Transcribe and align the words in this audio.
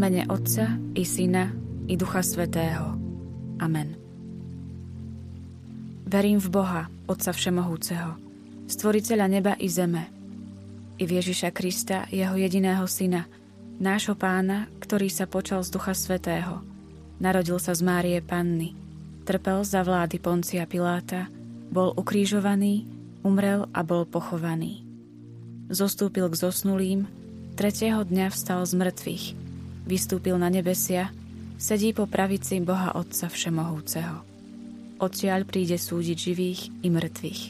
Mene 0.00 0.24
Otca 0.32 0.80
i 0.96 1.04
Syna 1.04 1.52
i 1.84 1.92
Ducha 1.92 2.24
Svetého. 2.24 2.96
Amen. 3.60 3.92
Verím 6.08 6.40
v 6.40 6.48
Boha, 6.48 6.88
Otca 7.04 7.36
Všemohúceho, 7.36 8.16
Stvoriteľa 8.64 9.26
neba 9.28 9.52
i 9.60 9.68
zeme, 9.68 10.08
i 10.96 11.04
v 11.04 11.20
Ježiša 11.20 11.52
Krista, 11.52 12.08
Jeho 12.08 12.32
jediného 12.32 12.88
Syna, 12.88 13.28
nášho 13.76 14.16
Pána, 14.16 14.72
ktorý 14.80 15.12
sa 15.12 15.28
počal 15.28 15.60
z 15.60 15.68
Ducha 15.68 15.92
Svetého. 15.92 16.64
Narodil 17.20 17.60
sa 17.60 17.76
z 17.76 17.84
Márie 17.84 18.24
Panny, 18.24 18.72
trpel 19.28 19.68
za 19.68 19.84
vlády 19.84 20.16
Poncia 20.16 20.64
Piláta, 20.64 21.28
bol 21.68 21.92
ukrížovaný, 21.92 22.88
umrel 23.20 23.68
a 23.76 23.84
bol 23.84 24.08
pochovaný. 24.08 24.80
Zostúpil 25.68 26.24
k 26.32 26.40
zosnulým, 26.40 27.04
tretieho 27.52 28.00
dňa 28.00 28.32
vstal 28.32 28.64
z 28.64 28.72
mŕtvych, 28.80 29.49
vystúpil 29.90 30.38
na 30.38 30.46
nebesia, 30.46 31.10
sedí 31.58 31.90
po 31.90 32.06
pravici 32.06 32.62
Boha 32.62 32.94
Otca 32.94 33.26
Všemohúceho. 33.26 34.22
Odtiaľ 35.02 35.42
príde 35.42 35.74
súdiť 35.74 36.16
živých 36.16 36.60
i 36.86 36.88
mŕtvych. 36.94 37.42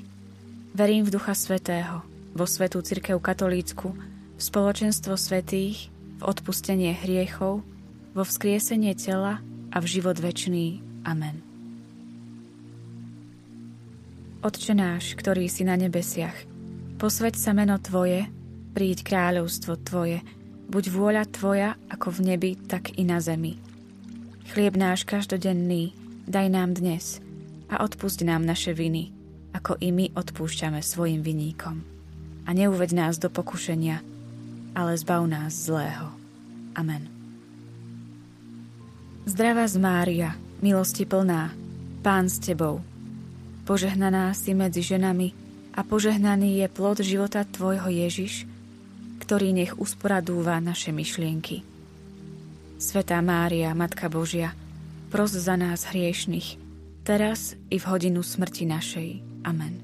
Verím 0.73 1.05
v 1.05 1.12
Ducha 1.12 1.37
Svetého, 1.37 2.01
vo 2.33 2.47
Svetú 2.48 2.81
Cirkev 2.81 3.21
Katolícku, 3.21 3.93
v 3.93 4.41
spoločenstvo 4.41 5.21
svetých, 5.21 5.93
v 6.17 6.23
odpustenie 6.25 6.97
hriechov, 6.97 7.61
vo 8.17 8.23
vzkriesenie 8.25 8.97
tela 8.97 9.45
a 9.69 9.77
v 9.77 9.86
život 9.86 10.17
večný. 10.17 10.81
Amen. 11.05 11.45
Otče 14.41 14.73
náš, 14.73 15.12
ktorý 15.20 15.53
si 15.53 15.69
na 15.69 15.77
nebesiach, 15.77 16.48
posveď 16.97 17.34
sa 17.36 17.53
meno 17.53 17.77
Tvoje, 17.77 18.25
príď 18.73 19.05
kráľovstvo 19.05 19.77
Tvoje, 19.84 20.25
buď 20.71 20.85
vôľa 20.95 21.25
Tvoja 21.27 21.75
ako 21.91 22.15
v 22.15 22.21
nebi, 22.33 22.51
tak 22.55 22.95
i 22.95 23.03
na 23.03 23.19
zemi. 23.19 23.59
Chlieb 24.55 24.79
náš 24.79 25.03
každodenný 25.03 25.91
daj 26.31 26.47
nám 26.47 26.79
dnes 26.79 27.19
a 27.67 27.83
odpusť 27.83 28.23
nám 28.23 28.47
naše 28.47 28.71
viny, 28.71 29.11
ako 29.51 29.75
i 29.83 29.91
my 29.91 30.15
odpúšťame 30.15 30.79
svojim 30.79 31.27
viníkom. 31.27 31.83
A 32.47 32.51
neuved 32.55 32.95
nás 32.95 33.19
do 33.19 33.27
pokušenia, 33.31 34.03
ale 34.75 34.95
zbav 34.95 35.27
nás 35.27 35.55
zlého. 35.55 36.15
Amen. 36.79 37.11
Zdravá 39.27 39.67
z 39.67 39.77
Mária, 39.79 40.35
milosti 40.63 41.07
plná, 41.07 41.55
Pán 42.03 42.27
s 42.27 42.43
Tebou. 42.43 42.83
Požehnaná 43.69 44.35
si 44.35 44.57
medzi 44.57 44.83
ženami 44.83 45.31
a 45.77 45.87
požehnaný 45.87 46.65
je 46.65 46.67
plod 46.67 46.98
života 47.05 47.47
Tvojho 47.47 47.87
Ježiš, 47.87 48.50
ktorý 49.31 49.55
nech 49.55 49.78
usporadúva 49.78 50.59
naše 50.59 50.91
myšlienky. 50.91 51.62
Svetá 52.83 53.23
Mária, 53.23 53.70
Matka 53.78 54.11
Božia, 54.11 54.59
pros 55.06 55.31
za 55.31 55.55
nás 55.55 55.86
hriešných, 55.86 56.59
teraz 57.06 57.55
i 57.70 57.78
v 57.78 57.84
hodinu 57.86 58.27
smrti 58.27 58.67
našej. 58.67 59.08
Amen. 59.47 59.78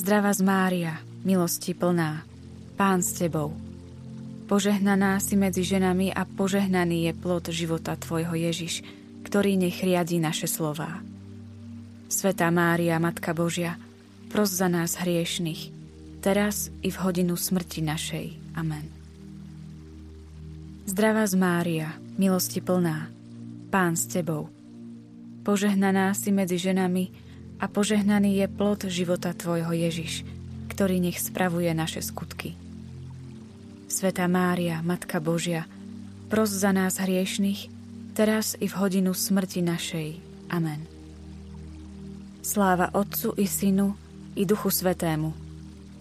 Zdravá 0.00 0.32
z 0.32 0.48
Mária, 0.48 0.96
milosti 1.28 1.76
plná, 1.76 2.24
Pán 2.80 3.04
s 3.04 3.20
Tebou. 3.20 3.52
Požehnaná 4.48 5.20
si 5.20 5.36
medzi 5.36 5.60
ženami 5.60 6.08
a 6.08 6.24
požehnaný 6.24 7.12
je 7.12 7.20
plod 7.20 7.52
života 7.52 8.00
Tvojho 8.00 8.32
Ježiš, 8.32 8.80
ktorý 9.28 9.60
nech 9.60 9.84
riadi 9.84 10.16
naše 10.16 10.48
slová. 10.48 11.04
Svetá 12.08 12.48
Mária, 12.48 12.96
Matka 12.96 13.36
Božia, 13.36 13.76
pros 14.32 14.56
za 14.56 14.72
nás 14.72 14.96
hriešných, 14.96 15.77
teraz 16.28 16.68
i 16.84 16.92
v 16.92 16.96
hodinu 17.08 17.40
smrti 17.40 17.80
našej. 17.80 18.36
Amen. 18.52 18.84
Zdravá 20.84 21.24
z 21.24 21.40
Mária, 21.40 21.96
milosti 22.20 22.60
plná, 22.60 23.08
Pán 23.72 23.96
s 23.96 24.04
Tebou. 24.04 24.52
Požehnaná 25.40 26.12
si 26.12 26.28
medzi 26.28 26.60
ženami 26.60 27.08
a 27.56 27.64
požehnaný 27.64 28.44
je 28.44 28.46
plod 28.52 28.84
života 28.92 29.32
Tvojho 29.32 29.72
Ježiš, 29.72 30.28
ktorý 30.68 31.00
nech 31.00 31.16
spravuje 31.16 31.72
naše 31.72 32.04
skutky. 32.04 32.60
Sveta 33.88 34.28
Mária, 34.28 34.84
Matka 34.84 35.24
Božia, 35.24 35.64
pros 36.28 36.52
za 36.52 36.76
nás 36.76 37.00
hriešných, 37.00 37.72
teraz 38.12 38.52
i 38.60 38.68
v 38.68 38.76
hodinu 38.76 39.16
smrti 39.16 39.64
našej. 39.64 40.08
Amen. 40.52 40.84
Sláva 42.44 42.92
Otcu 42.92 43.32
i 43.40 43.48
Synu 43.48 43.96
i 44.36 44.44
Duchu 44.44 44.68
Svetému, 44.68 45.47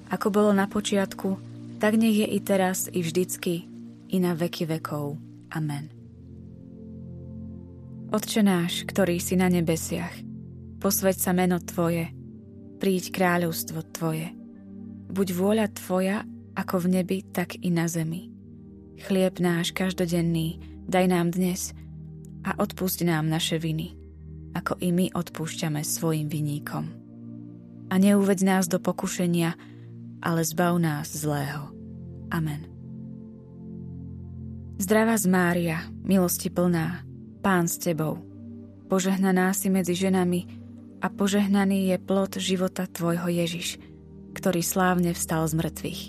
ako 0.07 0.27
bolo 0.31 0.51
na 0.55 0.65
počiatku, 0.67 1.37
tak 1.77 1.99
nech 1.99 2.17
je 2.17 2.27
i 2.27 2.39
teraz, 2.41 2.89
i 2.89 3.05
vždycky, 3.05 3.69
i 4.09 4.17
na 4.17 4.33
veky 4.33 4.65
vekov. 4.65 5.19
Amen. 5.53 5.93
Otče 8.07 8.39
náš, 8.39 8.87
ktorý 8.87 9.19
si 9.19 9.35
na 9.35 9.51
nebesiach, 9.51 10.15
posveď 10.79 11.15
sa 11.19 11.31
meno 11.35 11.59
Tvoje, 11.59 12.07
príď 12.79 13.11
kráľovstvo 13.11 13.83
Tvoje. 13.91 14.31
Buď 15.11 15.27
vôľa 15.35 15.67
Tvoja, 15.75 16.23
ako 16.55 16.87
v 16.87 16.87
nebi, 16.87 17.17
tak 17.27 17.59
i 17.59 17.67
na 17.67 17.91
zemi. 17.91 18.31
Chlieb 18.97 19.37
náš 19.43 19.75
každodenný 19.75 20.57
daj 20.87 21.05
nám 21.11 21.35
dnes 21.35 21.75
a 22.47 22.55
odpusť 22.55 23.03
nám 23.05 23.27
naše 23.27 23.59
viny, 23.59 23.93
ako 24.55 24.79
i 24.79 24.89
my 24.95 25.11
odpúšťame 25.11 25.83
svojim 25.83 26.31
viníkom. 26.31 26.87
A 27.91 27.93
neuved 27.99 28.39
nás 28.39 28.71
do 28.71 28.79
pokušenia, 28.79 29.53
ale 30.21 30.45
zbav 30.45 30.77
nás 30.79 31.13
zlého. 31.13 31.71
Amen. 32.31 32.67
Zdravá 34.77 35.17
z 35.17 35.25
Mária, 35.25 35.77
milosti 36.05 36.53
plná, 36.53 37.01
Pán 37.41 37.65
s 37.65 37.81
Tebou, 37.81 38.21
požehnaná 38.85 39.49
si 39.57 39.73
medzi 39.73 39.97
ženami 39.97 40.45
a 41.01 41.09
požehnaný 41.09 41.89
je 41.93 41.97
plod 41.97 42.37
života 42.37 42.85
Tvojho 42.85 43.25
Ježiš, 43.25 43.81
ktorý 44.37 44.61
slávne 44.61 45.17
vstal 45.17 45.49
z 45.49 45.57
mŕtvych. 45.57 46.01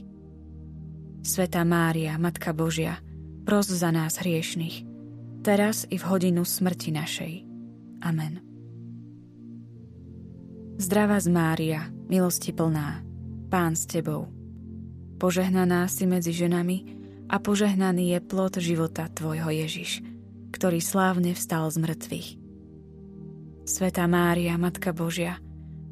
Sveta 1.24 1.64
Mária, 1.64 2.20
Matka 2.20 2.52
Božia, 2.52 3.00
pros 3.48 3.72
za 3.72 3.88
nás 3.88 4.20
hriešných, 4.20 4.84
teraz 5.40 5.88
i 5.88 5.96
v 5.96 6.04
hodinu 6.04 6.44
smrti 6.44 6.92
našej. 6.92 7.32
Amen. 8.04 8.44
Zdravá 10.76 11.18
z 11.24 11.28
Mária, 11.32 11.80
milosti 12.06 12.52
plná, 12.52 13.07
Pán 13.48 13.72
s 13.72 13.88
tebou. 13.88 14.28
Požehnaná 15.16 15.88
si 15.88 16.04
medzi 16.04 16.36
ženami 16.36 16.84
a 17.32 17.40
požehnaný 17.40 18.12
je 18.12 18.20
plod 18.20 18.60
života 18.60 19.08
tvojho 19.08 19.48
Ježiš, 19.48 20.04
ktorý 20.52 20.84
slávne 20.84 21.32
vstal 21.32 21.64
z 21.72 21.80
mŕtvych. 21.80 22.28
Sveta 23.64 24.04
Mária, 24.04 24.52
Matka 24.60 24.92
Božia, 24.92 25.40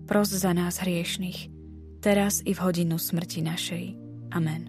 pros 0.05 0.37
za 0.37 0.53
nás 0.53 0.85
hriešných, 0.85 1.49
teraz 2.05 2.45
i 2.45 2.53
v 2.53 2.61
hodinu 2.61 3.01
smrti 3.01 3.41
našej. 3.41 3.85
Amen. 4.37 4.69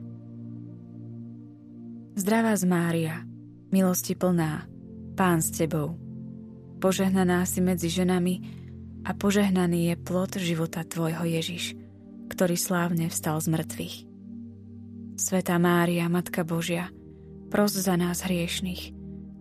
Zdravá 2.15 2.55
z 2.55 2.65
Mária, 2.71 3.27
milosti 3.67 4.15
plná, 4.15 4.63
Pán 5.19 5.43
s 5.43 5.51
Tebou. 5.51 5.99
Požehnaná 6.79 7.43
si 7.43 7.59
medzi 7.59 7.91
ženami 7.91 8.35
a 9.03 9.11
požehnaný 9.11 9.91
je 9.91 9.95
plod 9.99 10.39
života 10.39 10.87
Tvojho 10.87 11.27
Ježiš, 11.27 11.86
ktorý 12.27 12.55
slávne 12.59 13.07
vstal 13.07 13.39
z 13.39 13.47
mŕtvych. 13.51 13.95
Sveta 15.17 15.57
Mária, 15.57 16.05
Matka 16.11 16.45
Božia, 16.45 16.93
pros 17.49 17.73
za 17.73 17.97
nás 17.97 18.21
hriešných, 18.21 18.93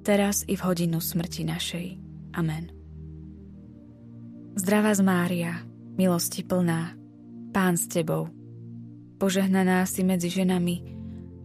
teraz 0.06 0.47
i 0.49 0.56
v 0.56 0.65
hodinu 0.65 1.03
smrti 1.03 1.44
našej. 1.44 1.87
Amen. 2.33 2.73
Zdravá 4.56 4.97
z 4.97 5.03
Mária, 5.05 5.53
milosti 6.00 6.41
plná, 6.41 6.97
Pán 7.53 7.77
s 7.77 7.93
Tebou, 7.93 8.33
požehnaná 9.21 9.85
si 9.85 10.00
medzi 10.00 10.32
ženami 10.32 10.97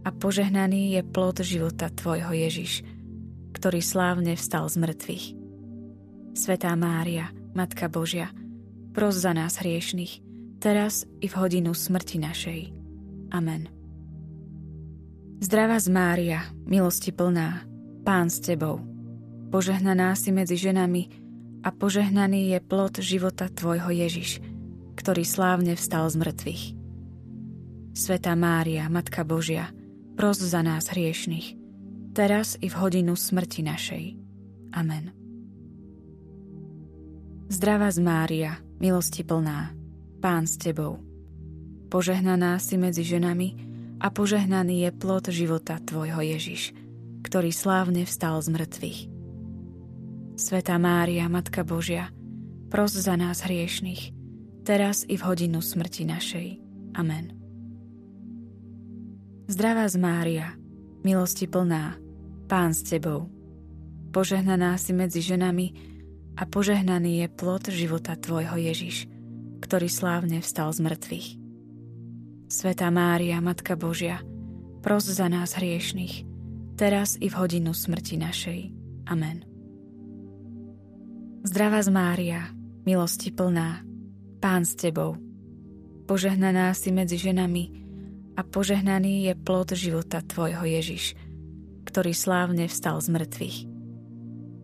a 0.04 0.08
požehnaný 0.12 0.96
je 0.96 1.02
plod 1.04 1.44
života 1.44 1.92
Tvojho 1.92 2.32
Ježiš, 2.32 2.84
ktorý 3.52 3.84
slávne 3.84 4.32
vstal 4.36 4.64
z 4.72 4.76
mŕtvych. 4.80 5.24
Svetá 6.32 6.72
Mária, 6.72 7.28
Matka 7.52 7.92
Božia, 7.92 8.32
pros 8.96 9.20
za 9.20 9.36
nás 9.36 9.60
hriešných, 9.60 10.31
teraz 10.62 11.02
i 11.18 11.26
v 11.26 11.34
hodinu 11.34 11.74
smrti 11.74 12.22
našej. 12.22 12.60
Amen. 13.34 13.66
Zdravá 15.42 15.82
z 15.82 15.90
Mária, 15.90 16.46
milosti 16.62 17.10
plná, 17.10 17.66
Pán 18.06 18.30
s 18.30 18.38
Tebou, 18.38 18.78
požehnaná 19.50 20.14
si 20.14 20.30
medzi 20.30 20.54
ženami 20.54 21.10
a 21.66 21.74
požehnaný 21.74 22.54
je 22.54 22.58
plod 22.62 22.94
života 23.02 23.50
Tvojho 23.50 23.90
Ježiš, 23.90 24.38
ktorý 24.94 25.26
slávne 25.26 25.74
vstal 25.74 26.06
z 26.06 26.22
mŕtvych. 26.22 26.62
Sveta 27.98 28.38
Mária, 28.38 28.86
Matka 28.86 29.26
Božia, 29.26 29.74
pros 30.14 30.38
za 30.38 30.62
nás 30.62 30.94
hriešných, 30.94 31.58
teraz 32.14 32.54
i 32.62 32.70
v 32.70 32.78
hodinu 32.78 33.18
smrti 33.18 33.66
našej. 33.66 34.04
Amen. 34.78 35.10
Zdravá 37.50 37.90
z 37.90 37.98
Mária, 37.98 38.62
milosti 38.78 39.26
plná, 39.26 39.81
Pán 40.22 40.46
s 40.46 40.54
tebou. 40.54 41.02
Požehnaná 41.90 42.62
si 42.62 42.78
medzi 42.78 43.02
ženami 43.02 43.58
a 43.98 44.06
požehnaný 44.06 44.86
je 44.86 44.90
plod 44.94 45.26
života 45.34 45.82
tvojho 45.82 46.22
Ježiš, 46.22 46.70
ktorý 47.26 47.50
slávne 47.50 48.06
vstal 48.06 48.38
z 48.38 48.54
mŕtvych. 48.54 49.00
Sveta 50.38 50.78
Mária, 50.78 51.26
Matka 51.26 51.66
Božia, 51.66 52.14
pros 52.70 52.94
za 52.94 53.18
nás 53.18 53.42
hriešných, 53.42 54.14
teraz 54.62 55.02
i 55.10 55.18
v 55.18 55.26
hodinu 55.26 55.58
smrti 55.58 56.06
našej. 56.06 56.48
Amen. 56.94 57.34
Zdravá 59.50 59.90
z 59.90 59.98
Mária, 59.98 60.54
milosti 61.02 61.50
plná, 61.50 61.98
Pán 62.46 62.78
s 62.78 62.86
Tebou, 62.86 63.26
požehnaná 64.14 64.78
si 64.78 64.94
medzi 64.94 65.18
ženami 65.18 65.74
a 66.38 66.46
požehnaný 66.46 67.26
je 67.26 67.28
plod 67.34 67.74
života 67.74 68.14
Tvojho 68.14 68.54
Ježiš, 68.54 69.10
ktorý 69.72 69.88
slávne 69.88 70.44
vstal 70.44 70.68
z 70.68 70.84
mŕtvych. 70.84 71.28
Sveta 72.52 72.92
Mária, 72.92 73.40
Matka 73.40 73.72
Božia, 73.72 74.20
pros 74.84 75.08
za 75.08 75.32
nás 75.32 75.56
hriešných, 75.56 76.28
teraz 76.76 77.16
i 77.16 77.32
v 77.32 77.34
hodinu 77.40 77.72
smrti 77.72 78.20
našej. 78.20 78.68
Amen. 79.08 79.48
Zdravá 81.48 81.80
z 81.80 81.88
Mária, 81.88 82.52
milosti 82.84 83.32
plná, 83.32 83.80
Pán 84.44 84.68
s 84.68 84.76
Tebou, 84.76 85.16
požehnaná 86.04 86.76
si 86.76 86.92
medzi 86.92 87.16
ženami 87.16 87.64
a 88.36 88.44
požehnaný 88.44 89.32
je 89.32 89.40
plod 89.40 89.72
života 89.72 90.20
Tvojho 90.20 90.68
Ježiš, 90.68 91.16
ktorý 91.88 92.12
slávne 92.12 92.68
vstal 92.68 93.00
z 93.00 93.08
mŕtvych. 93.08 93.56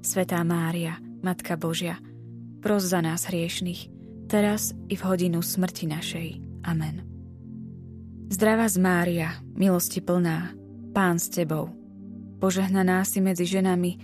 Svetá 0.05 0.45
Mária, 0.45 1.01
Matka 1.25 1.57
Božia, 1.57 1.97
pros 2.61 2.85
za 2.85 3.01
nás 3.01 3.25
hriešných, 3.25 3.97
teraz 4.29 4.77
i 4.93 4.95
v 4.95 5.03
hodinu 5.03 5.41
smrti 5.41 5.89
našej. 5.89 6.29
Amen. 6.69 7.01
Zdravá 8.29 8.69
z 8.69 8.77
Mária, 8.77 9.41
milosti 9.57 10.05
plná, 10.05 10.53
Pán 10.93 11.17
s 11.17 11.33
Tebou, 11.33 11.73
požehnaná 12.37 13.09
si 13.09 13.25
medzi 13.25 13.49
ženami 13.49 13.97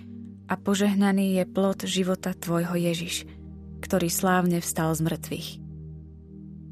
a 0.49 0.56
požehnaný 0.56 1.37
je 1.37 1.44
plod 1.44 1.85
života 1.85 2.32
Tvojho 2.32 2.73
Ježiš, 2.73 3.29
ktorý 3.85 4.09
slávne 4.09 4.65
vstal 4.65 4.97
z 4.97 5.05
mŕtvych. 5.05 5.49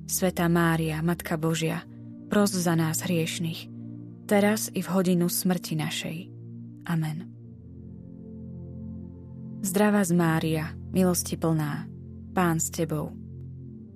Svetá 0.09 0.49
Mária, 0.49 1.05
Matka 1.05 1.37
Božia, 1.37 1.85
pros 2.33 2.57
za 2.57 2.73
nás 2.73 3.05
hriešných, 3.05 3.69
teraz 4.25 4.73
i 4.73 4.81
v 4.81 4.89
hodinu 4.89 5.29
smrti 5.29 5.77
našej. 5.77 6.19
Amen. 6.89 7.29
Zdravá 9.61 10.03
z 10.09 10.13
Mária, 10.17 10.73
milosti 10.91 11.37
plná, 11.37 11.87
Pán 12.33 12.57
s 12.57 12.73
Tebou. 12.73 13.22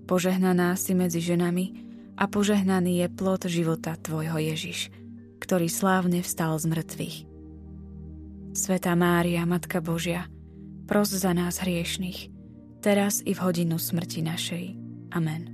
Požehnaná 0.06 0.78
si 0.78 0.94
medzi 0.94 1.18
ženami 1.18 1.82
a 2.14 2.30
požehnaný 2.30 3.02
je 3.02 3.08
plod 3.10 3.42
života 3.50 3.98
Tvojho 3.98 4.38
Ježiš, 4.38 4.94
ktorý 5.42 5.66
slávne 5.66 6.22
vstal 6.22 6.54
z 6.62 6.64
mŕtvych. 6.70 7.16
Sveta 8.56 8.94
Mária, 8.94 9.42
Matka 9.44 9.84
Božia, 9.84 10.30
pros 10.86 11.10
za 11.12 11.34
nás 11.34 11.60
hriešných, 11.60 12.32
teraz 12.80 13.20
i 13.26 13.34
v 13.34 13.42
hodinu 13.42 13.76
smrti 13.76 14.22
našej. 14.22 14.64
Amen. 15.12 15.52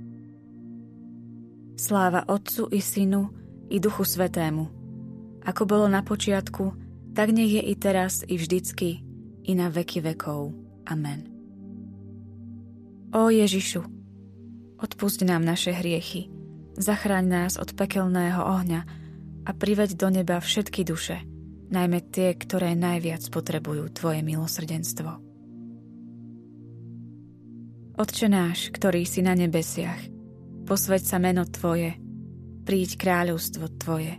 Sláva 1.73 2.23
Otcu 2.29 2.69
i 2.69 2.79
Synu 2.79 3.33
i 3.73 3.81
Duchu 3.81 4.05
Svetému, 4.05 4.69
ako 5.43 5.61
bolo 5.67 5.89
na 5.89 6.05
počiatku, 6.05 6.77
tak 7.11 7.33
nech 7.33 7.51
je 7.57 7.63
i 7.65 7.75
teraz, 7.75 8.23
i 8.23 8.39
vždycky, 8.39 9.01
i 9.43 9.51
na 9.57 9.67
veky 9.67 9.99
vekov. 9.99 10.53
Amen. 10.87 11.27
Ó 13.13 13.29
Ježišu, 13.29 13.92
odpusť 14.83 15.23
nám 15.23 15.47
naše 15.47 15.71
hriechy, 15.71 16.27
zachráň 16.75 17.25
nás 17.25 17.53
od 17.55 17.71
pekelného 17.71 18.43
ohňa 18.43 18.81
a 19.47 19.51
priveď 19.55 19.95
do 19.95 20.11
neba 20.11 20.43
všetky 20.43 20.83
duše, 20.83 21.23
najmä 21.71 22.03
tie, 22.11 22.35
ktoré 22.35 22.75
najviac 22.75 23.23
potrebujú 23.31 23.87
Tvoje 23.95 24.19
milosrdenstvo. 24.19 25.23
Otče 27.93 28.27
náš, 28.27 28.73
ktorý 28.73 29.05
si 29.05 29.21
na 29.21 29.37
nebesiach, 29.37 30.01
posveď 30.65 31.01
sa 31.05 31.17
meno 31.21 31.45
Tvoje, 31.45 31.95
príď 32.65 32.97
kráľovstvo 32.97 33.69
Tvoje. 33.77 34.17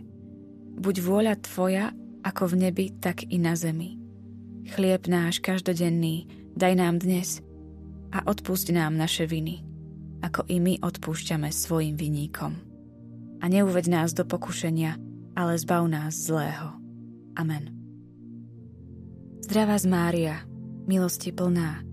Buď 0.79 0.95
vôľa 1.03 1.35
Tvoja, 1.43 1.91
ako 2.23 2.55
v 2.55 2.55
nebi, 2.67 2.85
tak 2.97 3.27
i 3.27 3.37
na 3.37 3.53
zemi. 3.53 3.99
Chlieb 4.65 5.05
náš 5.05 5.43
každodenný 5.45 6.25
daj 6.57 6.73
nám 6.73 7.03
dnes 7.03 7.43
a 8.15 8.23
odpusť 8.25 8.73
nám 8.73 8.95
naše 8.95 9.27
viny, 9.27 9.61
ako 10.21 10.47
i 10.47 10.59
my 10.59 10.73
odpúšťame 10.79 11.49
svojim 11.51 11.95
viníkom. 11.97 12.55
A 13.41 13.45
neuved 13.51 13.87
nás 13.91 14.15
do 14.15 14.23
pokušenia, 14.23 14.95
ale 15.35 15.59
zbav 15.59 15.85
nás 15.91 16.15
zlého. 16.15 16.75
Amen. 17.35 17.75
Zdravá 19.43 19.77
z 19.77 19.85
Mária, 19.85 20.35
milosti 20.87 21.29
plná, 21.29 21.83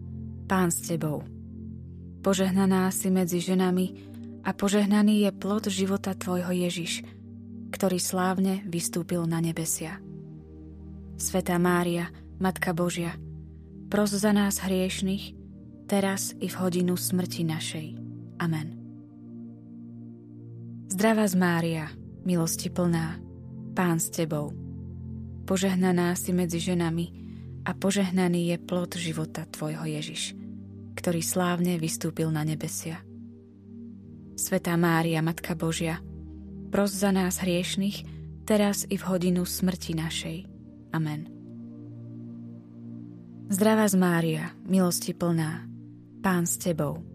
Pán 0.47 0.71
s 0.71 0.89
Tebou. 0.89 1.27
Požehnaná 2.23 2.89
si 2.95 3.11
medzi 3.11 3.43
ženami 3.43 3.87
a 4.47 4.55
požehnaný 4.55 5.27
je 5.27 5.31
plod 5.35 5.67
života 5.69 6.15
Tvojho 6.15 6.55
Ježiš, 6.55 7.03
ktorý 7.75 7.99
slávne 7.99 8.63
vystúpil 8.65 9.27
na 9.27 9.43
nebesia. 9.43 9.99
Svetá 11.19 11.59
Mária, 11.59 12.11
Matka 12.39 12.75
Božia, 12.75 13.15
pros 13.93 14.11
za 14.17 14.33
nás 14.33 14.59
hriešných, 14.63 15.37
teraz 15.87 16.33
i 16.41 16.49
v 16.49 16.57
hodinu 16.57 16.97
smrti 16.97 17.45
našej. 17.45 18.02
Amen. 18.43 18.75
Zdravá 20.91 21.31
z 21.31 21.39
Mária, 21.39 21.87
milosti 22.27 22.75
plná, 22.75 23.23
Pán 23.71 24.03
s 24.03 24.11
Tebou. 24.11 24.51
Požehnaná 25.47 26.19
si 26.19 26.35
medzi 26.35 26.59
ženami 26.59 27.07
a 27.63 27.71
požehnaný 27.71 28.51
je 28.51 28.57
plod 28.59 28.99
života 28.99 29.47
Tvojho 29.47 29.87
Ježiš, 29.87 30.35
ktorý 30.99 31.23
slávne 31.23 31.79
vystúpil 31.79 32.35
na 32.35 32.43
nebesia. 32.43 32.99
Svetá 34.35 34.75
Mária, 34.75 35.23
Matka 35.23 35.55
Božia, 35.55 36.03
pros 36.75 36.91
za 36.91 37.15
nás 37.15 37.39
hriešných, 37.39 38.03
teraz 38.43 38.83
i 38.91 38.99
v 38.99 39.07
hodinu 39.07 39.47
smrti 39.47 39.95
našej. 39.95 40.39
Amen. 40.91 41.31
Zdravá 43.55 43.87
z 43.87 43.95
Mária, 43.95 44.51
milosti 44.67 45.15
plná, 45.15 45.63
Pán 46.27 46.51
s 46.51 46.59
Tebou. 46.59 47.12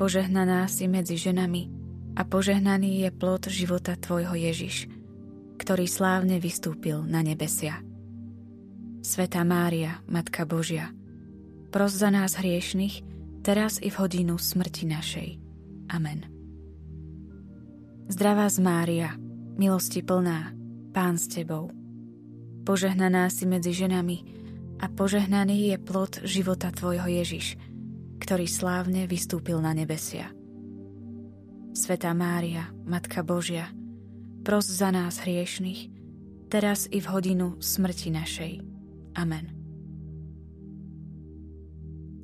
Požehnaná 0.00 0.64
si 0.64 0.88
medzi 0.88 1.20
ženami 1.20 1.68
a 2.16 2.24
požehnaný 2.24 3.04
je 3.04 3.12
plod 3.12 3.52
života 3.52 4.00
Tvojho 4.00 4.32
Ježiš, 4.32 4.88
ktorý 5.60 5.84
slávne 5.84 6.40
vystúpil 6.40 7.04
na 7.04 7.20
nebesia. 7.20 7.84
Svetá 9.04 9.44
Mária, 9.44 10.00
Matka 10.08 10.48
Božia, 10.48 10.88
pros 11.68 11.92
za 11.92 12.08
nás 12.08 12.40
hriešných, 12.40 13.04
teraz 13.44 13.76
i 13.76 13.92
v 13.92 14.00
hodinu 14.00 14.40
smrti 14.40 14.88
našej. 14.88 15.28
Amen. 15.92 16.24
Zdravá 18.08 18.48
z 18.48 18.56
Mária, 18.64 19.20
milosti 19.60 20.00
plná, 20.00 20.56
Pán 20.96 21.20
s 21.20 21.28
Tebou. 21.28 21.68
Požehnaná 22.64 23.28
si 23.28 23.44
medzi 23.44 23.76
ženami 23.76 24.16
a 24.80 24.88
požehnaný 24.88 25.70
je 25.70 25.76
plod 25.76 26.24
života 26.24 26.72
Tvojho 26.72 27.04
Ježiš, 27.04 27.60
ktorý 28.20 28.44
slávne 28.44 29.08
vystúpil 29.08 29.58
na 29.58 29.72
nebesia. 29.72 30.30
Svetá 31.72 32.12
Mária, 32.12 32.68
Matka 32.84 33.24
Božia, 33.24 33.72
pros 34.44 34.68
za 34.68 34.92
nás 34.92 35.24
hriešných, 35.24 35.88
teraz 36.52 36.84
i 36.92 37.00
v 37.00 37.06
hodinu 37.08 37.56
smrti 37.58 38.12
našej. 38.12 38.52
Amen. 39.16 39.56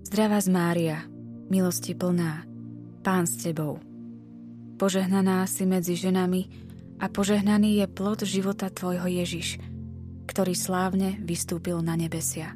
Zdravá 0.07 0.38
z 0.38 0.49
Mária, 0.53 0.99
milosti 1.49 1.97
plná, 1.97 2.47
Pán 3.03 3.26
s 3.26 3.38
Tebou 3.38 3.79
Požehnaná 4.76 5.49
si 5.49 5.65
medzi 5.65 5.97
ženami 5.97 6.53
a 7.00 7.09
požehnaný 7.09 7.81
je 7.81 7.87
plod 7.88 8.29
života 8.29 8.69
Tvojho 8.69 9.09
Ježiš, 9.09 9.57
ktorý 10.29 10.53
slávne 10.53 11.17
vystúpil 11.25 11.81
na 11.81 11.97
nebesia. 11.97 12.53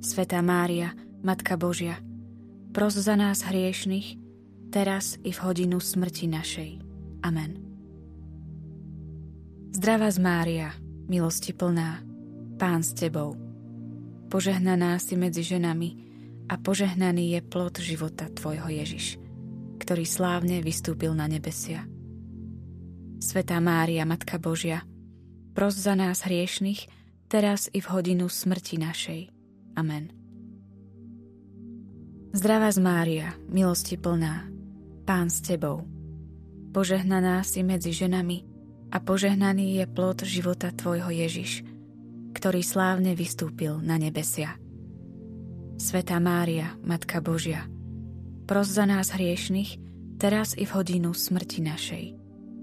Svetá 0.00 0.40
Mária, 0.40 0.96
Matka 1.20 1.60
Božia, 1.60 2.00
pros 2.74 2.98
za 2.98 3.14
nás 3.14 3.46
hriešných, 3.46 4.18
teraz 4.74 5.16
i 5.22 5.30
v 5.30 5.38
hodinu 5.38 5.78
smrti 5.78 6.26
našej. 6.26 6.70
Amen. 7.22 7.62
Zdravá 9.70 10.10
z 10.10 10.18
Mária, 10.18 10.68
milosti 11.06 11.54
plná, 11.54 12.02
Pán 12.58 12.82
s 12.82 12.92
Tebou. 12.92 13.38
Požehnaná 14.28 14.98
si 14.98 15.14
medzi 15.14 15.46
ženami 15.46 15.90
a 16.50 16.58
požehnaný 16.58 17.38
je 17.38 17.40
plod 17.46 17.78
života 17.78 18.26
Tvojho 18.28 18.66
Ježiš 18.66 19.24
ktorý 19.84 20.08
slávne 20.08 20.64
vystúpil 20.64 21.12
na 21.12 21.28
nebesia. 21.28 21.84
Svetá 23.20 23.60
Mária, 23.60 24.08
Matka 24.08 24.40
Božia, 24.40 24.80
pros 25.52 25.76
za 25.76 25.92
nás 25.92 26.24
hriešných, 26.24 26.88
teraz 27.28 27.68
i 27.76 27.84
v 27.84 27.92
hodinu 27.92 28.32
smrti 28.32 28.80
našej. 28.80 29.20
Amen. 29.76 30.23
Zdravá 32.34 32.66
z 32.74 32.82
Mária, 32.82 33.30
milosti 33.46 33.94
plná, 33.94 34.50
Pán 35.06 35.30
s 35.30 35.38
Tebou. 35.38 35.86
Požehnaná 36.74 37.46
si 37.46 37.62
medzi 37.62 37.94
ženami 37.94 38.42
a 38.90 38.98
požehnaný 38.98 39.78
je 39.78 39.86
plod 39.86 40.26
života 40.26 40.74
Tvojho 40.74 41.14
Ježiš, 41.14 41.62
ktorý 42.34 42.58
slávne 42.66 43.14
vystúpil 43.14 43.78
na 43.78 44.02
nebesia. 44.02 44.58
Svetá 45.78 46.18
Mária, 46.18 46.74
Matka 46.82 47.22
Božia, 47.22 47.70
pros 48.50 48.66
za 48.66 48.82
nás 48.82 49.14
hriešných, 49.14 49.78
teraz 50.18 50.58
i 50.58 50.66
v 50.66 50.74
hodinu 50.74 51.14
smrti 51.14 51.62
našej. 51.62 52.04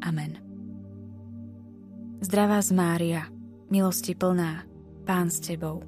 Amen. 0.04 0.36
Zdravá 2.20 2.60
z 2.60 2.76
Mária, 2.76 3.24
milosti 3.72 4.20
plná, 4.20 4.68
Pán 5.08 5.32
s 5.32 5.40
Tebou. 5.40 5.80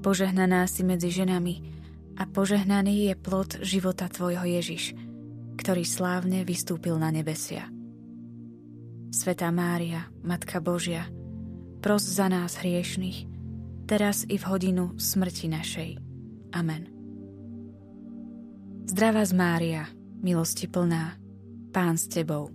Požehnaná 0.00 0.64
si 0.64 0.80
medzi 0.80 1.12
ženami 1.12 1.75
a 2.16 2.24
požehnaný 2.24 3.12
je 3.12 3.14
plod 3.14 3.60
života 3.60 4.08
Tvojho 4.08 4.48
Ježiš, 4.48 4.96
ktorý 5.60 5.84
slávne 5.84 6.42
vystúpil 6.48 6.96
na 6.96 7.12
nebesia. 7.12 7.68
Svetá 9.12 9.52
Mária, 9.52 10.08
Matka 10.24 10.60
Božia, 10.60 11.08
pros 11.80 12.04
za 12.04 12.28
nás 12.28 12.58
hriešných, 12.60 13.28
teraz 13.84 14.24
i 14.26 14.40
v 14.40 14.44
hodinu 14.44 14.96
smrti 14.96 15.46
našej. 15.52 15.90
Amen. 16.56 16.88
Zdravá 18.86 19.22
z 19.22 19.32
Mária, 19.36 19.82
milosti 20.20 20.66
plná, 20.66 21.16
Pán 21.70 22.00
s 22.00 22.08
Tebou. 22.08 22.50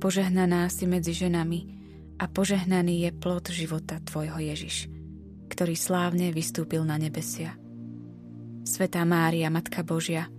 Požehnaná 0.00 0.66
si 0.72 0.88
medzi 0.88 1.14
ženami 1.14 1.60
a 2.18 2.26
požehnaný 2.26 3.06
je 3.06 3.10
plod 3.14 3.46
života 3.52 4.00
Tvojho 4.02 4.40
Ježiš, 4.40 4.90
ktorý 5.52 5.76
slávne 5.78 6.34
vystúpil 6.34 6.82
na 6.82 6.96
nebesia. 6.98 7.61
Svetá 8.62 9.02
Mária, 9.02 9.50
Matka 9.50 9.82
Božia, 9.82 10.30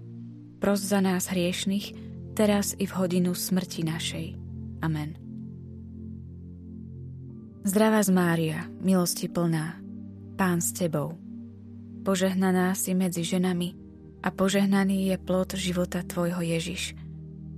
pros 0.64 0.80
za 0.80 1.04
nás 1.04 1.28
hriešných, 1.28 1.92
teraz 2.40 2.72
i 2.80 2.88
v 2.88 2.94
hodinu 2.96 3.36
smrti 3.36 3.84
našej. 3.84 4.28
Amen. 4.80 5.20
Zdravá 7.68 8.00
z 8.00 8.12
Mária, 8.16 8.60
milosti 8.80 9.28
plná, 9.28 9.80
Pán 10.40 10.64
s 10.64 10.72
Tebou. 10.72 11.20
Požehnaná 12.08 12.76
si 12.80 12.96
medzi 12.96 13.28
ženami 13.28 13.76
a 14.24 14.32
požehnaný 14.32 15.12
je 15.12 15.18
plod 15.20 15.56
života 15.60 16.04
Tvojho 16.04 16.44
Ježiš, 16.44 16.96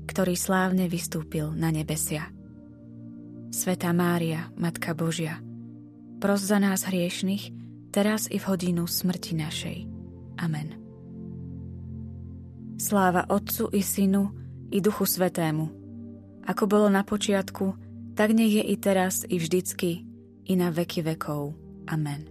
ktorý 0.10 0.34
slávne 0.34 0.90
vystúpil 0.90 1.54
na 1.54 1.70
nebesia. 1.70 2.30
Svetá 3.54 3.94
Mária, 3.94 4.50
Matka 4.58 4.98
Božia, 4.98 5.42
pros 6.18 6.42
za 6.42 6.58
nás 6.58 6.90
hriešných, 6.90 7.54
teraz 7.94 8.26
i 8.34 8.42
v 8.42 8.46
hodinu 8.50 8.90
smrti 8.90 9.34
našej. 9.38 9.95
Amen. 10.46 10.78
Sláva 12.78 13.25
Otcu 13.25 13.74
i 13.74 13.82
Synu 13.82 14.30
i 14.70 14.78
Duchu 14.78 15.10
Svetému, 15.10 15.66
ako 16.46 16.70
bolo 16.70 16.88
na 16.94 17.02
počiatku, 17.02 17.74
tak 18.14 18.30
nech 18.38 18.54
je 18.54 18.64
i 18.64 18.78
teraz, 18.78 19.25
i 19.25 19.42
vždycky, 19.42 20.06
i 20.46 20.54
na 20.54 20.70
veky 20.70 21.02
vekov. 21.02 21.58
Amen. 21.90 22.30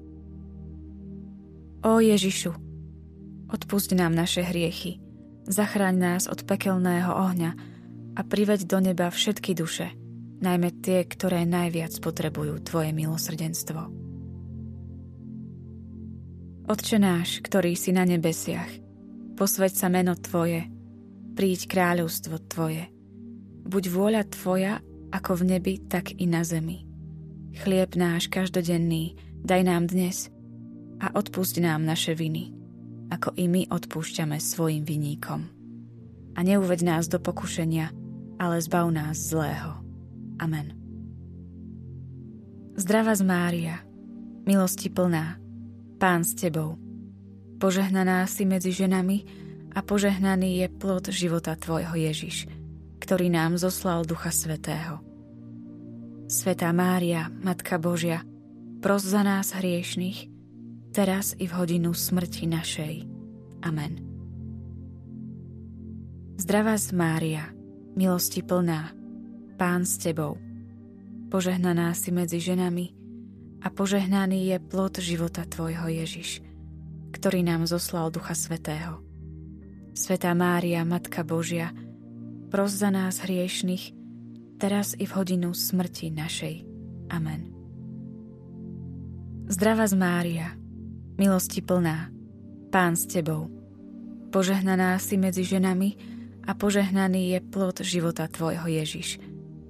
Ó 1.83 1.99
Ježišu, 1.99 2.55
odpusť 3.51 3.99
nám 3.99 4.15
naše 4.15 4.47
hriechy, 4.47 5.03
zachráň 5.51 5.95
nás 5.99 6.23
od 6.31 6.47
pekelného 6.47 7.11
ohňa 7.11 7.51
a 8.15 8.21
priveď 8.23 8.71
do 8.71 8.79
neba 8.79 9.11
všetky 9.11 9.59
duše, 9.59 9.91
najmä 10.39 10.71
tie, 10.87 11.03
ktoré 11.03 11.43
najviac 11.43 11.99
potrebujú 11.99 12.63
Tvoje 12.63 12.95
milosrdenstvo. 12.95 14.04
Otče 16.65 16.97
náš, 16.97 17.45
ktorý 17.45 17.77
si 17.77 17.93
na 17.93 18.09
nebesiach, 18.09 18.73
posveď 19.37 19.73
sa 19.77 19.93
meno 19.93 20.17
Tvoje, 20.17 20.65
príď 21.37 21.69
kráľovstvo 21.69 22.41
Tvoje. 22.49 22.89
Buď 23.69 23.85
vôľa 23.93 24.23
Tvoja 24.33 24.81
ako 25.13 25.45
v 25.45 25.57
nebi, 25.57 25.75
tak 25.85 26.17
i 26.17 26.25
na 26.25 26.41
zemi. 26.41 26.89
Chlieb 27.61 28.01
náš 28.01 28.33
každodenný 28.33 29.13
daj 29.45 29.61
nám 29.61 29.93
dnes 29.93 30.33
a 31.05 31.13
odpusť 31.13 31.61
nám 31.61 31.85
naše 31.85 32.17
viny, 32.17 32.57
ako 33.13 33.37
i 33.37 33.45
my 33.45 33.69
odpúšťame 33.69 34.41
svojim 34.41 34.89
viníkom. 34.89 35.45
A 36.33 36.41
neuveď 36.41 36.81
nás 36.81 37.13
do 37.13 37.21
pokušenia, 37.21 37.93
ale 38.41 38.57
zbav 38.65 38.89
nás 38.89 39.21
zlého. 39.21 39.85
Amen. 40.41 40.73
Zdrava 42.75 43.13
z 43.13 43.23
Mária, 43.23 43.77
milosti 44.49 44.89
plná, 44.89 45.44
Pán 45.97 46.27
s 46.27 46.35
Tebou. 46.37 46.77
Požehnaná 47.59 48.27
si 48.29 48.45
medzi 48.45 48.75
ženami 48.75 49.25
a 49.73 49.81
požehnaný 49.81 50.65
je 50.65 50.69
plod 50.71 51.09
života 51.09 51.55
Tvojho 51.57 51.95
Ježiš– 51.97 52.47
ktorý 53.05 53.29
nám 53.29 53.61
zoslal 53.61 54.09
Ducha 54.09 54.33
Svetého. 54.33 55.05
Svetá 56.25 56.73
Mária, 56.73 57.29
Matka 57.29 57.77
Božia, 57.77 58.25
pros 58.81 59.05
za 59.05 59.21
nás 59.21 59.53
hriešných, 59.53 60.33
teraz 60.97 61.37
i 61.37 61.45
v 61.45 61.53
hodinu 61.53 61.93
smrti 61.93 62.49
našej. 62.49 62.95
Amen. 63.61 64.01
Zdravá 66.41 66.81
z 66.81 66.97
Mária, 66.97 67.45
milosti 67.93 68.41
plná, 68.41 68.97
Pán 69.61 69.85
s 69.85 70.01
Tebou, 70.01 70.41
požehnaná 71.29 71.93
si 71.93 72.09
medzi 72.09 72.41
ženami 72.41 72.94
a 73.65 73.73
požehnaný 73.73 74.53
je 74.53 74.59
plod 74.61 75.01
života 75.01 75.49
Tvojho 75.49 75.89
Ježiš, 75.89 76.45
ktorý 77.17 77.41
nám 77.41 77.65
zoslal 77.65 78.13
Ducha 78.13 78.37
Svetého. 78.37 79.01
Svetá 79.97 80.37
Mária, 80.37 80.85
Matka 80.85 81.25
Božia, 81.25 81.73
pros 82.53 82.77
za 82.77 82.93
nás 82.93 83.25
hriešných, 83.25 83.97
teraz 84.61 84.93
i 85.01 85.09
v 85.09 85.13
hodinu 85.17 85.57
smrti 85.57 86.13
našej. 86.13 86.55
Amen. 87.09 87.49
Zdravá 89.49 89.89
z 89.89 89.95
Mária, 89.97 90.49
milosti 91.17 91.65
plná, 91.65 92.13
Pán 92.69 93.01
s 93.01 93.09
Tebou, 93.09 93.49
požehnaná 94.29 95.01
si 95.01 95.17
medzi 95.17 95.47
ženami 95.47 95.97
a 96.45 96.53
požehnaný 96.53 97.33
je 97.33 97.41
plod 97.41 97.81
života 97.81 98.29
Tvojho 98.29 98.69
Ježiš, 98.69 99.23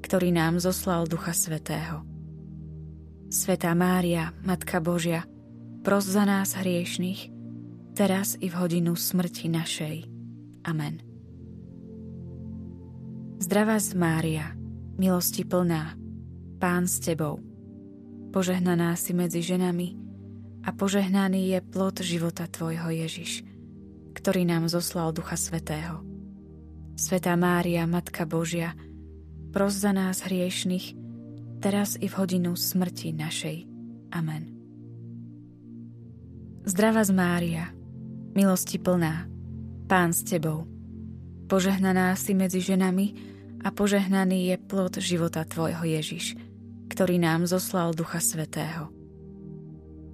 ktorý 0.02 0.34
nám 0.34 0.58
zoslal 0.58 1.06
Ducha 1.06 1.30
Svetého. 1.30 2.13
Svetá 3.34 3.74
Mária, 3.74 4.30
Matka 4.46 4.78
Božia, 4.78 5.26
pros 5.82 6.06
za 6.06 6.22
nás 6.22 6.54
hriešných, 6.54 7.34
teraz 7.98 8.38
i 8.38 8.46
v 8.46 8.54
hodinu 8.54 8.94
smrti 8.94 9.50
našej. 9.50 10.06
Amen. 10.62 11.02
Zdravá 13.42 13.82
z 13.82 13.98
Mária, 13.98 14.54
milosti 14.94 15.42
plná, 15.42 15.98
Pán 16.62 16.86
s 16.86 17.02
Tebou. 17.02 17.42
Požehnaná 18.30 18.94
si 18.94 19.10
medzi 19.10 19.42
ženami 19.42 19.98
a 20.62 20.70
požehnaný 20.70 21.58
je 21.58 21.58
plod 21.58 22.06
života 22.06 22.46
Tvojho 22.46 22.86
Ježiš, 22.86 23.42
ktorý 24.14 24.46
nám 24.46 24.70
zoslal 24.70 25.10
Ducha 25.10 25.34
Svetého. 25.34 26.06
Svetá 26.94 27.34
Mária, 27.34 27.82
Matka 27.90 28.30
Božia, 28.30 28.78
pros 29.50 29.74
za 29.74 29.90
nás 29.90 30.22
hriešných, 30.22 31.03
teraz 31.64 31.96
i 31.96 32.12
v 32.12 32.14
hodinu 32.20 32.52
smrti 32.52 33.16
našej. 33.16 33.64
Amen. 34.12 34.52
Zdravá 36.68 37.00
z 37.08 37.12
Mária, 37.16 37.72
milosti 38.36 38.76
plná, 38.76 39.24
Pán 39.88 40.12
s 40.12 40.28
Tebou. 40.28 40.68
Požehnaná 41.48 42.12
si 42.20 42.36
medzi 42.36 42.60
ženami 42.60 43.16
a 43.64 43.72
požehnaný 43.72 44.52
je 44.52 44.56
plod 44.60 45.00
života 45.00 45.48
Tvojho 45.48 45.88
Ježiš, 45.88 46.36
ktorý 46.92 47.16
nám 47.16 47.48
zoslal 47.48 47.96
Ducha 47.96 48.20
Svetého. 48.20 48.92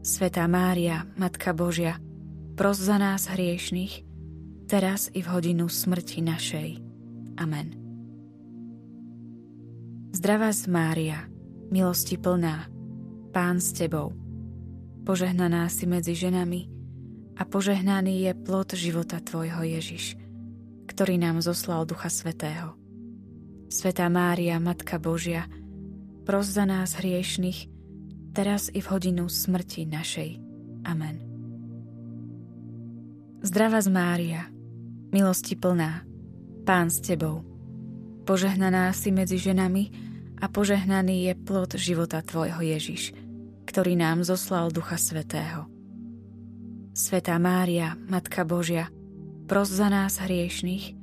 Svetá 0.07 0.47
Mária, 0.47 1.07
Matka 1.19 1.50
Božia, 1.50 1.99
pros 2.54 2.78
za 2.78 2.99
nás 2.99 3.26
hriešných, 3.26 4.07
teraz 4.71 5.11
i 5.14 5.23
v 5.23 5.28
hodinu 5.30 5.66
smrti 5.66 6.19
našej. 6.23 6.69
Amen. 7.38 7.75
Zdravá 10.11 10.50
z 10.50 10.66
Mária, 10.66 11.29
milosti 11.70 12.18
plná, 12.18 12.66
Pán 13.30 13.62
s 13.62 13.70
Tebou, 13.70 14.10
požehnaná 15.06 15.70
si 15.70 15.86
medzi 15.86 16.18
ženami 16.18 16.66
a 17.38 17.46
požehnaný 17.46 18.26
je 18.26 18.32
plod 18.34 18.74
života 18.74 19.22
Tvojho 19.22 19.62
Ježiš, 19.62 20.18
ktorý 20.90 21.14
nám 21.22 21.38
zoslal 21.38 21.86
Ducha 21.86 22.10
Svetého. 22.10 22.74
Svetá 23.70 24.10
Mária, 24.10 24.58
Matka 24.58 24.98
Božia, 24.98 25.46
pros 26.26 26.50
za 26.50 26.66
nás 26.66 26.98
hriešných, 26.98 27.70
teraz 28.34 28.66
i 28.74 28.82
v 28.82 28.90
hodinu 28.90 29.30
smrti 29.30 29.86
našej. 29.86 30.30
Amen. 30.90 31.22
Zdravá 33.46 33.78
z 33.78 33.88
Mária, 33.94 34.42
milosti 35.14 35.54
plná, 35.54 36.02
Pán 36.66 36.90
s 36.90 36.98
Tebou, 36.98 37.46
požehnaná 38.26 38.90
si 38.90 39.14
medzi 39.14 39.38
ženami 39.38 40.09
a 40.40 40.47
požehnaný 40.49 41.28
je 41.30 41.35
plod 41.37 41.76
života 41.76 42.25
Tvojho 42.25 42.64
Ježiš, 42.64 43.12
ktorý 43.68 43.94
nám 43.94 44.25
zoslal 44.25 44.73
Ducha 44.73 44.97
Svetého. 44.97 45.68
Svetá 46.97 47.37
Mária, 47.37 47.94
Matka 48.09 48.42
Božia, 48.49 48.88
pros 49.47 49.68
za 49.68 49.92
nás 49.92 50.18
hriešných, 50.18 50.97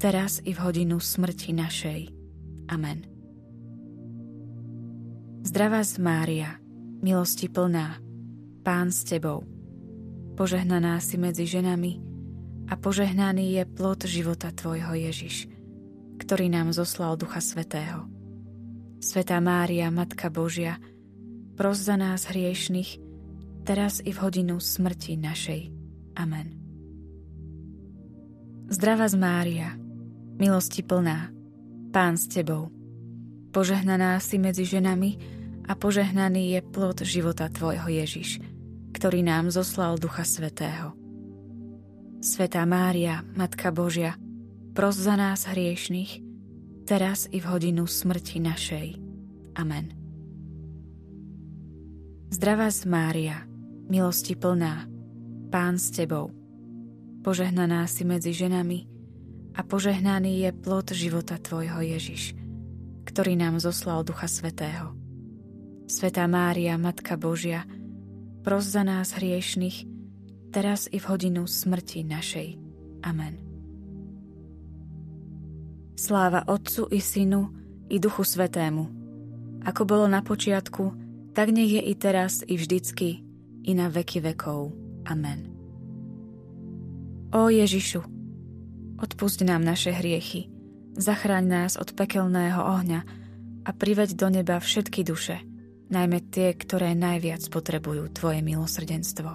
teraz 0.00 0.40
i 0.42 0.56
v 0.56 0.58
hodinu 0.58 0.96
smrti 0.96 1.52
našej. 1.52 2.00
Amen. 2.72 3.04
Zdravá 5.44 5.84
z 5.84 6.00
Mária, 6.00 6.50
milosti 7.04 7.48
plná, 7.52 8.00
Pán 8.60 8.92
s 8.92 9.04
Tebou. 9.08 9.44
Požehnaná 10.36 11.00
si 11.04 11.20
medzi 11.20 11.44
ženami 11.44 12.00
a 12.68 12.76
požehnaný 12.76 13.60
je 13.60 13.64
plod 13.68 14.04
života 14.08 14.52
Tvojho 14.52 14.96
Ježiš, 14.96 15.48
ktorý 16.20 16.48
nám 16.52 16.72
zoslal 16.72 17.16
Ducha 17.16 17.40
Svetého. 17.44 18.19
Svetá 19.00 19.40
Mária, 19.40 19.88
Matka 19.88 20.28
Božia, 20.28 20.76
pros 21.56 21.80
za 21.80 21.96
nás 21.96 22.28
hriešných, 22.28 23.00
teraz 23.64 24.04
i 24.04 24.12
v 24.12 24.18
hodinu 24.20 24.60
smrti 24.60 25.16
našej. 25.16 25.72
Amen. 26.20 26.52
Zdravá 28.68 29.08
z 29.08 29.16
Mária, 29.16 29.68
milosti 30.36 30.84
plná, 30.84 31.32
Pán 31.90 32.20
s 32.20 32.28
Tebou. 32.28 32.68
Požehnaná 33.50 34.20
si 34.20 34.36
medzi 34.36 34.68
ženami 34.68 35.16
a 35.64 35.72
požehnaný 35.74 36.54
je 36.54 36.60
plod 36.60 37.00
života 37.00 37.48
Tvojho 37.48 37.88
Ježiš, 37.88 38.38
ktorý 38.92 39.24
nám 39.24 39.48
zoslal 39.48 39.96
Ducha 39.96 40.28
Svetého. 40.28 40.92
Svetá 42.20 42.68
Mária, 42.68 43.24
Matka 43.32 43.72
Božia, 43.72 44.20
pros 44.76 45.00
za 45.00 45.16
nás 45.16 45.48
hriešných, 45.48 46.29
teraz 46.90 47.30
i 47.30 47.38
v 47.38 47.46
hodinu 47.46 47.86
smrti 47.86 48.42
našej. 48.42 48.98
Amen. 49.54 49.94
Zdravá 52.34 52.66
z 52.74 52.82
Mária, 52.90 53.46
milosti 53.86 54.34
plná, 54.34 54.90
Pán 55.54 55.78
s 55.78 55.94
Tebou, 55.94 56.34
požehnaná 57.22 57.86
si 57.86 58.02
medzi 58.02 58.34
ženami 58.34 58.90
a 59.54 59.62
požehnaný 59.62 60.42
je 60.42 60.50
plod 60.50 60.90
života 60.90 61.38
Tvojho 61.38 61.78
Ježiš, 61.78 62.34
ktorý 63.06 63.38
nám 63.38 63.62
zoslal 63.62 64.02
Ducha 64.02 64.26
Svetého. 64.26 64.90
Svetá 65.86 66.26
Mária, 66.26 66.74
Matka 66.74 67.14
Božia, 67.14 67.66
pros 68.42 68.66
za 68.66 68.82
nás 68.82 69.14
hriešných, 69.14 69.86
teraz 70.50 70.90
i 70.90 70.98
v 70.98 71.06
hodinu 71.06 71.46
smrti 71.46 72.02
našej. 72.02 72.58
Amen. 73.06 73.49
Sláva 76.00 76.48
Otcu 76.48 76.88
i 76.88 76.96
Synu 76.96 77.52
i 77.92 78.00
Duchu 78.00 78.24
Svetému, 78.24 78.88
ako 79.68 79.84
bolo 79.84 80.08
na 80.08 80.24
počiatku, 80.24 80.96
tak 81.36 81.52
nech 81.52 81.68
je 81.68 81.82
i 81.84 81.92
teraz, 81.92 82.40
i 82.48 82.56
vždycky, 82.56 83.20
i 83.68 83.72
na 83.76 83.92
veky 83.92 84.24
vekov. 84.24 84.72
Amen. 85.04 85.52
Ó 87.36 87.52
Ježišu, 87.52 88.00
odpusť 88.96 89.44
nám 89.44 89.60
naše 89.60 89.92
hriechy, 89.92 90.48
zachráň 90.96 91.44
nás 91.44 91.72
od 91.76 91.92
pekelného 91.92 92.64
ohňa 92.64 93.00
a 93.68 93.70
priveď 93.76 94.16
do 94.16 94.32
neba 94.32 94.56
všetky 94.56 95.04
duše– 95.04 95.44
najmä 95.90 96.30
tie, 96.30 96.54
ktoré 96.54 96.94
najviac 96.94 97.42
potrebujú 97.50 98.08
Tvoje 98.14 98.40
milosrdenstvo. 98.40 99.30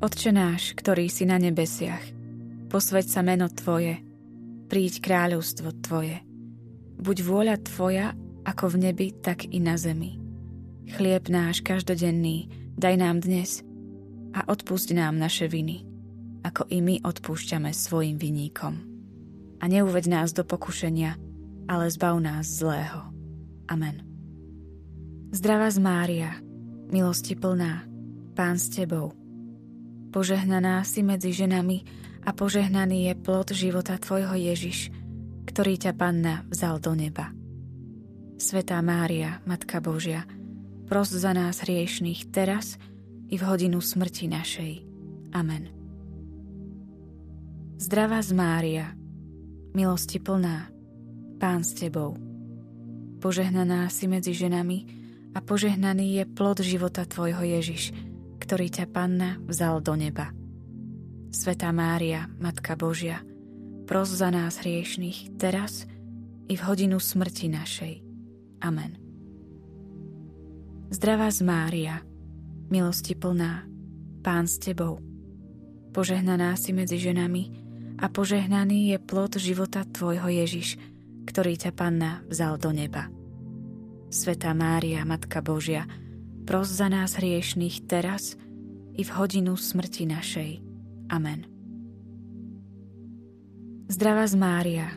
Otče 0.00 0.30
náš, 0.30 0.78
ktorý 0.78 1.10
si 1.10 1.26
na 1.26 1.36
nebesiach, 1.42 2.23
posveď 2.74 3.06
sa 3.06 3.22
meno 3.22 3.46
Tvoje, 3.46 4.02
príď 4.66 4.98
kráľovstvo 4.98 5.78
Tvoje. 5.78 6.26
Buď 6.98 7.16
vôľa 7.22 7.62
Tvoja, 7.62 8.18
ako 8.42 8.74
v 8.74 8.90
nebi, 8.90 9.14
tak 9.14 9.46
i 9.46 9.62
na 9.62 9.78
zemi. 9.78 10.18
Chlieb 10.90 11.30
náš 11.30 11.62
každodenný 11.62 12.50
daj 12.74 12.98
nám 12.98 13.22
dnes 13.22 13.62
a 14.34 14.42
odpusť 14.50 14.90
nám 14.90 15.22
naše 15.22 15.46
viny, 15.46 15.86
ako 16.42 16.66
i 16.66 16.82
my 16.82 16.98
odpúšťame 17.06 17.70
svojim 17.70 18.18
viníkom. 18.18 18.74
A 19.62 19.70
neuved 19.70 20.10
nás 20.10 20.34
do 20.34 20.42
pokušenia, 20.42 21.14
ale 21.70 21.86
zbav 21.94 22.18
nás 22.18 22.58
zlého. 22.58 23.06
Amen. 23.70 24.02
Zdravá 25.30 25.70
z 25.70 25.78
Mária, 25.78 26.42
milosti 26.90 27.38
plná, 27.38 27.86
Pán 28.34 28.58
s 28.58 28.66
Tebou. 28.66 29.14
Požehnaná 30.10 30.82
si 30.82 31.06
medzi 31.06 31.30
ženami 31.30 32.02
a 32.24 32.30
požehnaný 32.32 33.12
je 33.12 33.14
plod 33.20 33.52
života 33.52 34.00
Tvojho 34.00 34.32
Ježiš, 34.32 34.90
ktorý 35.44 35.76
ťa 35.76 35.92
Panna 35.94 36.42
vzal 36.48 36.80
do 36.80 36.96
neba. 36.96 37.30
Svetá 38.40 38.80
Mária, 38.80 39.44
Matka 39.44 39.78
Božia, 39.78 40.26
pros 40.88 41.12
za 41.12 41.36
nás 41.36 41.62
hriešných 41.62 42.32
teraz 42.32 42.80
i 43.28 43.36
v 43.36 43.42
hodinu 43.44 43.78
smrti 43.78 44.26
našej. 44.26 44.72
Amen. 45.36 45.70
Zdravá 47.78 48.24
z 48.24 48.32
Mária, 48.32 48.86
milosti 49.76 50.18
plná, 50.18 50.72
Pán 51.38 51.60
s 51.60 51.76
Tebou 51.76 52.34
požehnaná 53.24 53.88
si 53.88 54.04
medzi 54.04 54.36
ženami 54.36 54.84
a 55.32 55.40
požehnaný 55.40 56.20
je 56.20 56.24
plod 56.28 56.60
života 56.60 57.08
Tvojho 57.08 57.40
Ježiš, 57.40 57.96
ktorý 58.36 58.68
ťa 58.68 58.84
Panna 58.92 59.40
vzal 59.48 59.80
do 59.80 59.96
neba. 59.96 60.28
Svetá 61.34 61.74
Mária, 61.74 62.30
Matka 62.38 62.78
Božia, 62.78 63.18
pros 63.90 64.06
za 64.06 64.30
nás 64.30 64.62
hriešných 64.62 65.34
teraz 65.34 65.82
i 66.46 66.54
v 66.54 66.62
hodinu 66.62 67.02
smrti 67.02 67.50
našej. 67.50 67.94
Amen. 68.62 68.94
Zdravá 70.94 71.34
z 71.34 71.42
Mária, 71.42 72.06
milosti 72.70 73.18
plná, 73.18 73.66
Pán 74.22 74.46
s 74.46 74.62
Tebou, 74.62 75.02
požehnaná 75.90 76.54
si 76.54 76.70
medzi 76.70 77.02
ženami 77.02 77.50
a 77.98 78.06
požehnaný 78.06 78.94
je 78.94 78.98
plod 79.02 79.34
života 79.34 79.82
Tvojho 79.82 80.30
Ježiš, 80.30 80.78
ktorý 81.26 81.58
ťa 81.58 81.74
Panna 81.74 82.22
vzal 82.30 82.62
do 82.62 82.70
neba. 82.70 83.10
Svetá 84.06 84.54
Mária, 84.54 85.02
Matka 85.02 85.42
Božia, 85.42 85.90
pros 86.46 86.70
za 86.70 86.86
nás 86.86 87.18
hriešných 87.18 87.90
teraz 87.90 88.38
i 88.94 89.02
v 89.02 89.10
hodinu 89.10 89.58
smrti 89.58 90.06
našej. 90.06 90.73
Amen. 91.12 91.44
Zdravá 93.88 94.24
z 94.24 94.34
Mária, 94.40 94.88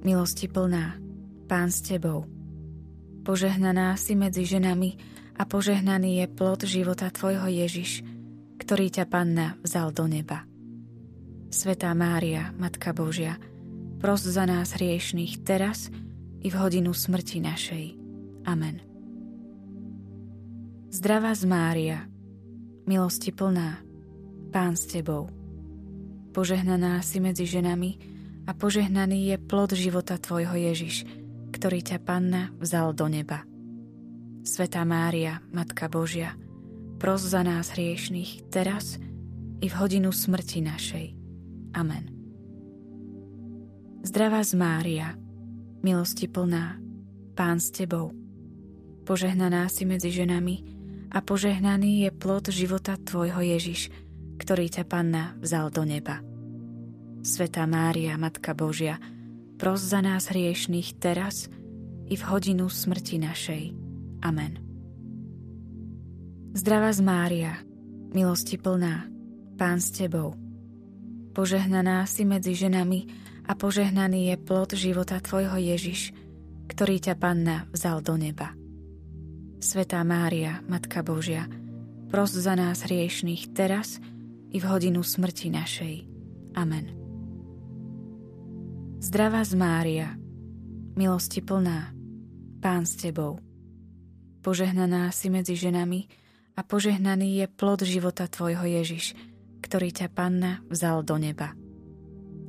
milosti 0.00 0.48
plná, 0.48 0.96
Pán 1.44 1.68
s 1.68 1.84
Tebou. 1.84 2.24
Požehnaná 3.20 3.94
si 4.00 4.16
medzi 4.16 4.48
ženami 4.48 4.96
a 5.36 5.44
požehnaný 5.44 6.24
je 6.24 6.26
plod 6.30 6.64
života 6.64 7.12
Tvojho 7.12 7.46
Ježiš, 7.46 8.00
ktorý 8.56 8.88
ťa 8.88 9.04
Panna 9.08 9.60
vzal 9.60 9.92
do 9.92 10.08
neba. 10.08 10.48
Svetá 11.50 11.92
Mária, 11.92 12.54
Matka 12.56 12.94
Božia, 12.94 13.36
pros 13.98 14.24
za 14.24 14.46
nás 14.48 14.72
hriešných 14.78 15.44
teraz 15.44 15.90
i 16.40 16.48
v 16.48 16.56
hodinu 16.56 16.94
smrti 16.94 17.42
našej. 17.42 17.84
Amen. 18.48 18.80
Zdravá 20.90 21.36
z 21.36 21.44
Mária, 21.44 21.98
milosti 22.88 23.30
plná, 23.30 23.82
Pán 24.50 24.74
s 24.74 24.88
Tebou. 24.88 25.39
Požehnaná 26.30 27.02
si 27.02 27.18
medzi 27.18 27.42
ženami 27.42 27.98
a 28.46 28.54
požehnaný 28.54 29.34
je 29.34 29.36
plod 29.38 29.74
života 29.74 30.14
Tvojho 30.14 30.54
Ježiš, 30.54 31.02
ktorý 31.50 31.82
ťa 31.82 31.98
Panna 32.06 32.54
vzal 32.62 32.94
do 32.94 33.10
neba. 33.10 33.42
Svetá 34.46 34.86
Mária, 34.86 35.42
Matka 35.50 35.90
Božia, 35.90 36.38
pros 37.02 37.26
za 37.26 37.42
nás 37.42 37.74
hriešných 37.74 38.48
teraz 38.48 38.96
i 39.60 39.66
v 39.66 39.74
hodinu 39.74 40.14
smrti 40.14 40.62
našej. 40.64 41.06
Amen. 41.76 42.04
Zdravá 44.00 44.40
z 44.46 44.56
Mária, 44.56 45.12
milosti 45.84 46.24
plná, 46.30 46.80
Pán 47.36 47.60
s 47.60 47.68
Tebou. 47.74 48.16
Požehnaná 49.04 49.68
si 49.68 49.84
medzi 49.84 50.14
ženami 50.14 50.56
a 51.10 51.18
požehnaný 51.20 52.06
je 52.06 52.10
plod 52.14 52.48
života 52.48 52.96
Tvojho 52.96 53.42
Ježiš, 53.42 53.92
ktorý 54.50 54.66
ťa 54.66 54.82
Panna 54.90 55.38
vzal 55.38 55.70
do 55.70 55.86
neba. 55.86 56.18
Svetá 57.22 57.70
Mária, 57.70 58.18
Matka 58.18 58.50
Božia, 58.50 58.98
pros 59.54 59.78
za 59.78 60.02
nás 60.02 60.26
hriešných 60.26 60.98
teraz 60.98 61.46
i 62.10 62.18
v 62.18 62.22
hodinu 62.26 62.66
smrti 62.66 63.22
našej. 63.22 63.70
Amen. 64.26 64.58
Zdravá 66.50 66.90
z 66.90 66.98
Mária, 66.98 67.62
milosti 68.10 68.58
plná, 68.58 69.06
Pán 69.54 69.78
s 69.78 69.94
Tebou. 69.94 70.34
Požehnaná 71.30 72.02
si 72.10 72.26
medzi 72.26 72.58
ženami 72.58 73.06
a 73.46 73.54
požehnaný 73.54 74.34
je 74.34 74.36
plod 74.42 74.74
života 74.74 75.22
Tvojho 75.22 75.62
Ježiš, 75.62 76.10
ktorý 76.66 76.98
ťa 76.98 77.14
Panna 77.22 77.70
vzal 77.70 78.02
do 78.02 78.18
neba. 78.18 78.50
Svetá 79.62 80.02
Mária, 80.02 80.58
Matka 80.66 81.06
Božia, 81.06 81.46
pros 82.10 82.34
za 82.34 82.58
nás 82.58 82.82
hriešných 82.82 83.54
teraz 83.54 84.02
i 84.50 84.58
v 84.58 84.64
hodinu 84.66 85.00
smrti 85.00 85.48
našej. 85.54 85.94
Amen. 86.58 86.90
Zdravá 89.00 89.46
z 89.46 89.54
Mária, 89.56 90.08
milosti 90.98 91.40
plná, 91.40 91.94
Pán 92.60 92.84
s 92.84 93.00
Tebou. 93.00 93.40
Požehnaná 94.44 95.08
si 95.14 95.32
medzi 95.32 95.56
ženami 95.56 96.04
a 96.58 96.60
požehnaný 96.60 97.40
je 97.40 97.46
plod 97.48 97.80
života 97.86 98.28
Tvojho 98.28 98.68
Ježiš, 98.68 99.16
ktorý 99.64 99.88
ťa 99.94 100.12
Panna 100.12 100.60
vzal 100.68 101.00
do 101.06 101.16
neba. 101.16 101.56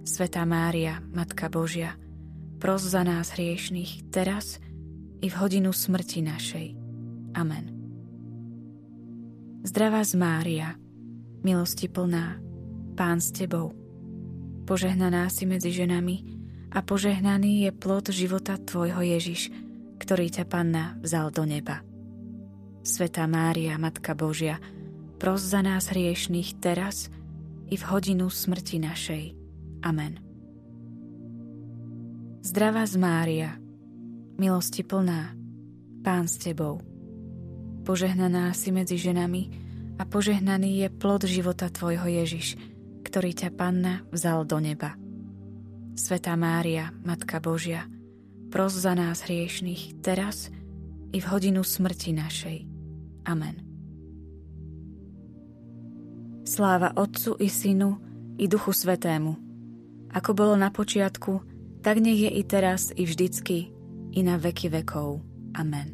Svetá 0.04 0.44
Mária, 0.44 1.00
Matka 1.14 1.48
Božia, 1.48 1.96
pros 2.58 2.84
za 2.84 3.06
nás 3.06 3.32
hriešných 3.38 4.10
teraz 4.10 4.58
i 5.22 5.30
v 5.30 5.36
hodinu 5.38 5.70
smrti 5.70 6.20
našej. 6.26 6.68
Amen. 7.38 7.66
Zdravá 9.62 10.02
z 10.02 10.14
Mária, 10.18 10.81
milosti 11.42 11.90
plná, 11.90 12.38
Pán 12.94 13.18
s 13.18 13.34
Tebou. 13.34 13.74
Požehnaná 14.66 15.26
si 15.34 15.50
medzi 15.50 15.74
ženami 15.74 16.22
a 16.70 16.86
požehnaný 16.86 17.68
je 17.68 17.72
plod 17.74 18.14
života 18.14 18.62
Tvojho 18.62 19.02
Ježiš, 19.02 19.50
ktorý 19.98 20.30
ťa 20.30 20.46
Panna 20.46 20.96
vzal 21.02 21.34
do 21.34 21.44
neba. 21.46 21.82
Svetá 22.82 23.26
Mária, 23.30 23.78
Matka 23.78 24.18
Božia, 24.18 24.58
pros 25.22 25.46
za 25.46 25.62
nás 25.62 25.94
hriešných 25.94 26.58
teraz 26.58 27.14
i 27.70 27.78
v 27.78 27.84
hodinu 27.86 28.30
smrti 28.30 28.82
našej. 28.82 29.24
Amen. 29.86 30.18
Zdravá 32.42 32.90
z 32.90 32.96
Mária, 32.98 33.50
milosti 34.42 34.82
plná, 34.82 35.38
Pán 36.02 36.26
s 36.26 36.42
Tebou. 36.42 36.82
Požehnaná 37.86 38.50
si 38.58 38.74
medzi 38.74 38.98
ženami 38.98 39.61
a 40.02 40.04
požehnaný 40.10 40.82
je 40.82 40.88
plod 40.90 41.30
života 41.30 41.70
Tvojho 41.70 42.10
Ježiš, 42.10 42.58
ktorý 43.06 43.38
ťa 43.38 43.54
Panna 43.54 44.02
vzal 44.10 44.50
do 44.50 44.58
neba. 44.58 44.98
Svetá 45.94 46.34
Mária, 46.34 46.90
Matka 47.06 47.38
Božia, 47.38 47.86
pros 48.50 48.74
za 48.74 48.98
nás 48.98 49.22
hriešných 49.30 50.02
teraz 50.02 50.50
i 51.14 51.22
v 51.22 51.26
hodinu 51.30 51.62
smrti 51.62 52.18
našej. 52.18 52.58
Amen. 53.30 53.62
Sláva 56.50 56.98
Otcu 56.98 57.38
i 57.38 57.46
Synu 57.46 58.02
i 58.42 58.50
Duchu 58.50 58.74
Svetému, 58.74 59.38
ako 60.10 60.34
bolo 60.34 60.58
na 60.58 60.74
počiatku, 60.74 61.46
tak 61.86 62.02
nech 62.02 62.18
je 62.18 62.32
i 62.34 62.42
teraz, 62.42 62.90
i 62.98 63.06
vždycky, 63.06 63.70
i 64.18 64.20
na 64.26 64.42
veky 64.42 64.74
vekov. 64.74 65.22
Amen. 65.54 65.94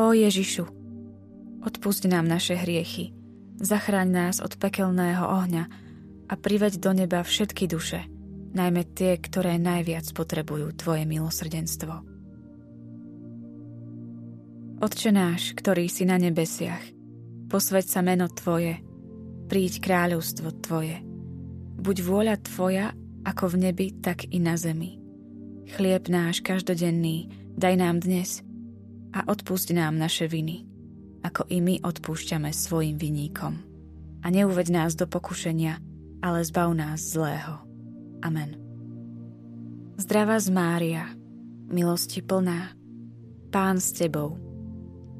Ó 0.00 0.16
Ježišu, 0.16 0.75
odpusť 1.66 2.06
nám 2.06 2.30
naše 2.30 2.54
hriechy, 2.54 3.10
zachráň 3.58 4.08
nás 4.08 4.36
od 4.38 4.54
pekelného 4.54 5.26
ohňa 5.26 5.64
a 6.30 6.34
priveď 6.38 6.78
do 6.78 6.94
neba 6.94 7.26
všetky 7.26 7.66
duše, 7.66 8.06
najmä 8.54 8.86
tie, 8.94 9.18
ktoré 9.18 9.58
najviac 9.58 10.06
potrebujú 10.14 10.70
Tvoje 10.78 11.02
milosrdenstvo. 11.02 11.94
Otče 14.76 15.10
náš, 15.10 15.56
ktorý 15.58 15.90
si 15.90 16.06
na 16.06 16.20
nebesiach, 16.20 16.84
posveď 17.50 17.84
sa 17.90 18.00
meno 18.04 18.30
Tvoje, 18.30 18.78
príď 19.50 19.82
kráľovstvo 19.82 20.54
Tvoje. 20.62 21.02
Buď 21.80 21.96
vôľa 22.06 22.36
Tvoja 22.46 22.94
ako 23.26 23.56
v 23.56 23.56
nebi, 23.58 23.86
tak 23.98 24.30
i 24.30 24.38
na 24.38 24.54
zemi. 24.54 25.02
Chlieb 25.66 26.06
náš 26.06 26.46
každodenný 26.46 27.26
daj 27.58 27.74
nám 27.74 27.98
dnes 27.98 28.46
a 29.10 29.26
odpusť 29.26 29.74
nám 29.74 29.98
naše 29.98 30.30
viny, 30.30 30.75
ako 31.26 31.50
i 31.50 31.58
my 31.58 31.82
odpúšťame 31.82 32.54
svojim 32.54 32.94
viníkom. 32.94 33.58
A 34.22 34.30
neuved 34.30 34.70
nás 34.70 34.94
do 34.94 35.10
pokušenia, 35.10 35.82
ale 36.22 36.46
zbav 36.46 36.70
nás 36.78 37.02
zlého. 37.02 37.66
Amen. 38.22 38.54
Zdravá 39.98 40.38
z 40.38 40.48
Mária, 40.54 41.10
milosti 41.66 42.22
plná, 42.22 42.78
Pán 43.50 43.82
s 43.82 43.96
Tebou, 43.96 44.38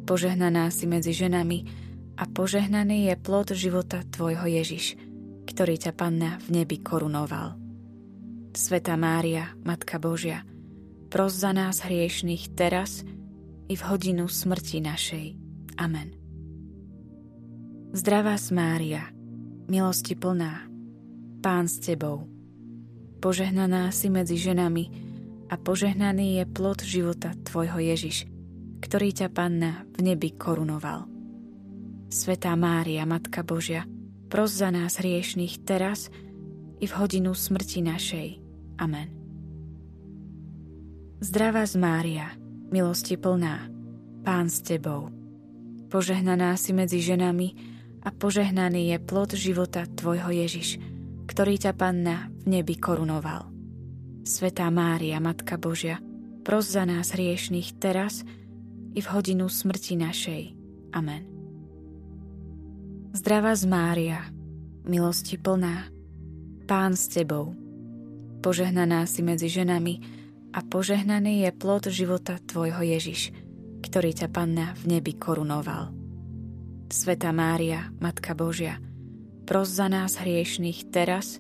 požehnaná 0.07 0.71
si 0.71 0.87
medzi 0.87 1.11
ženami 1.16 1.64
a 2.14 2.29
požehnaný 2.29 3.11
je 3.11 3.14
plod 3.19 3.51
života 3.57 4.05
Tvojho 4.07 4.47
Ježiš, 4.47 5.01
ktorý 5.49 5.75
ťa 5.81 5.92
Panna 5.97 6.38
v 6.45 6.62
nebi 6.62 6.79
korunoval. 6.83 7.57
Sveta 8.57 8.97
Mária, 8.97 9.53
Matka 9.64 10.01
Božia, 10.01 10.45
pros 11.09 11.37
za 11.37 11.53
nás 11.53 11.85
hriešných 11.85 12.57
teraz 12.57 13.05
i 13.69 13.75
v 13.77 13.83
hodinu 13.85 14.29
smrti 14.29 14.81
našej. 14.85 15.46
Amen. 15.77 16.17
Zdravá 17.97 18.37
Mária, 18.53 19.09
milosti 19.69 20.12
plná, 20.12 20.69
Pán 21.41 21.69
s 21.69 21.81
Tebou, 21.81 22.29
požehnaná 23.25 23.89
si 23.93 24.12
medzi 24.12 24.37
ženami 24.37 24.85
a 25.49 25.55
požehnaný 25.57 26.43
je 26.43 26.45
plod 26.45 26.83
života 26.83 27.33
Tvojho 27.47 27.79
Ježiš, 27.81 28.27
ktorý 28.83 29.15
ťa 29.15 29.29
Panna 29.33 29.87
v 29.97 30.12
nebi 30.12 30.35
korunoval. 30.35 31.09
Svetá 32.12 32.53
Mária, 32.59 33.09
Matka 33.09 33.41
Božia, 33.41 33.89
pros 34.29 34.53
za 34.53 34.69
nás 34.69 35.01
hriešných 35.01 35.65
teraz 35.65 36.12
i 36.77 36.85
v 36.85 36.93
hodinu 36.93 37.33
smrti 37.33 37.81
našej. 37.81 38.29
Amen. 38.77 39.09
Zdravá 41.25 41.65
z 41.65 41.75
Mária, 41.81 42.29
milosti 42.69 43.17
plná, 43.17 43.73
Pán 44.21 44.53
s 44.53 44.61
Tebou. 44.61 45.15
Požehnaná 45.87 46.59
si 46.59 46.75
medzi 46.75 46.99
ženami 46.99 47.55
a 48.03 48.11
požehnaný 48.11 48.94
je 48.94 48.99
plod 48.99 49.35
života 49.38 49.87
Tvojho 49.87 50.35
Ježiš, 50.35 50.83
ktorý 51.31 51.59
ťa 51.59 51.72
Panna 51.79 52.31
v 52.42 52.59
nebi 52.59 52.75
korunoval. 52.75 53.51
Svetá 54.27 54.66
Mária, 54.75 55.22
Matka 55.22 55.55
Božia, 55.55 56.03
pros 56.42 56.66
za 56.66 56.83
nás 56.83 57.14
hriešných 57.14 57.79
teraz 57.79 58.27
i 58.94 59.01
v 59.03 59.07
hodinu 59.07 59.46
smrti 59.46 59.94
našej. 59.94 60.42
Amen. 60.90 61.22
Zdravá 63.14 63.55
z 63.55 63.64
Mária, 63.70 64.27
milosti 64.83 65.38
plná, 65.38 65.90
Pán 66.66 66.99
s 66.99 67.07
Tebou. 67.07 67.55
Požehnaná 68.42 69.07
si 69.07 69.22
medzi 69.22 69.46
ženami 69.46 70.03
a 70.51 70.62
požehnaný 70.66 71.46
je 71.46 71.51
plod 71.55 71.87
života 71.90 72.42
Tvojho 72.42 72.83
Ježiš, 72.83 73.31
ktorý 73.87 74.11
ťa 74.11 74.29
Panna 74.35 74.75
v 74.83 74.99
nebi 74.99 75.14
korunoval. 75.14 75.94
Sveta 76.90 77.31
Mária, 77.31 77.94
Matka 78.03 78.35
Božia, 78.35 78.83
pros 79.46 79.70
za 79.70 79.87
nás 79.87 80.18
hriešných 80.18 80.90
teraz 80.90 81.38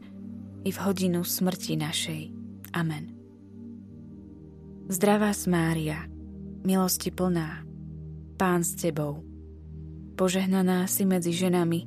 i 0.62 0.70
v 0.70 0.78
hodinu 0.78 1.26
smrti 1.26 1.74
našej. 1.74 2.22
Amen. 2.70 3.10
Zdravá 4.86 5.34
Mária, 5.50 6.06
milosti 6.62 7.10
plná, 7.10 7.66
Pán 8.38 8.62
s 8.62 8.78
Tebou, 8.78 9.26
požehnaná 10.14 10.86
si 10.86 11.02
medzi 11.02 11.34
ženami 11.34 11.80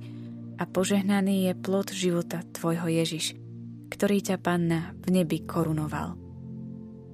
a 0.59 0.67
požehnaný 0.67 1.47
je 1.47 1.53
plod 1.55 1.87
života 1.95 2.43
Tvojho 2.43 2.91
Ježiš, 2.91 3.39
ktorý 3.87 4.19
ťa 4.19 4.43
Panna 4.43 4.91
v 5.07 5.23
nebi 5.23 5.39
korunoval. 5.47 6.19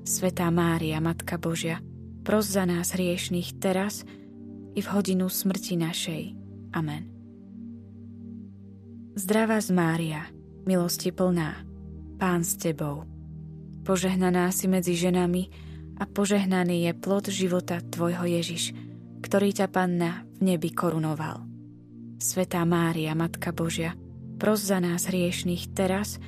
Svetá 0.01 0.49
Mária, 0.49 0.97
Matka 0.97 1.37
Božia, 1.37 1.84
pros 2.25 2.49
za 2.49 2.65
nás 2.65 2.97
hriešných 2.97 3.61
teraz 3.61 4.01
i 4.73 4.81
v 4.81 4.87
hodinu 4.89 5.29
smrti 5.29 5.77
našej. 5.77 6.23
Amen. 6.73 7.07
Zdravá 9.15 9.61
z 9.63 9.71
Mária, 9.71 10.27
milosti 10.67 11.13
plná, 11.13 11.63
Pán 12.19 12.43
s 12.43 12.59
Tebou. 12.59 13.07
Požehnaná 13.85 14.49
si 14.49 14.65
medzi 14.65 14.97
ženami 14.97 15.47
a 16.01 16.03
požehnaný 16.09 16.89
je 16.89 16.93
plod 16.97 17.29
života 17.31 17.79
Tvojho 17.79 18.27
Ježiš, 18.27 18.75
ktorý 19.23 19.55
ťa 19.55 19.71
Panna 19.71 20.27
v 20.41 20.51
nebi 20.51 20.73
korunoval. 20.73 21.47
Svetá 22.19 22.65
Mária, 22.67 23.15
Matka 23.15 23.55
Božia, 23.55 23.95
pros 24.35 24.65
za 24.65 24.83
nás 24.83 25.07
hriešných 25.07 25.71
teraz 25.71 26.19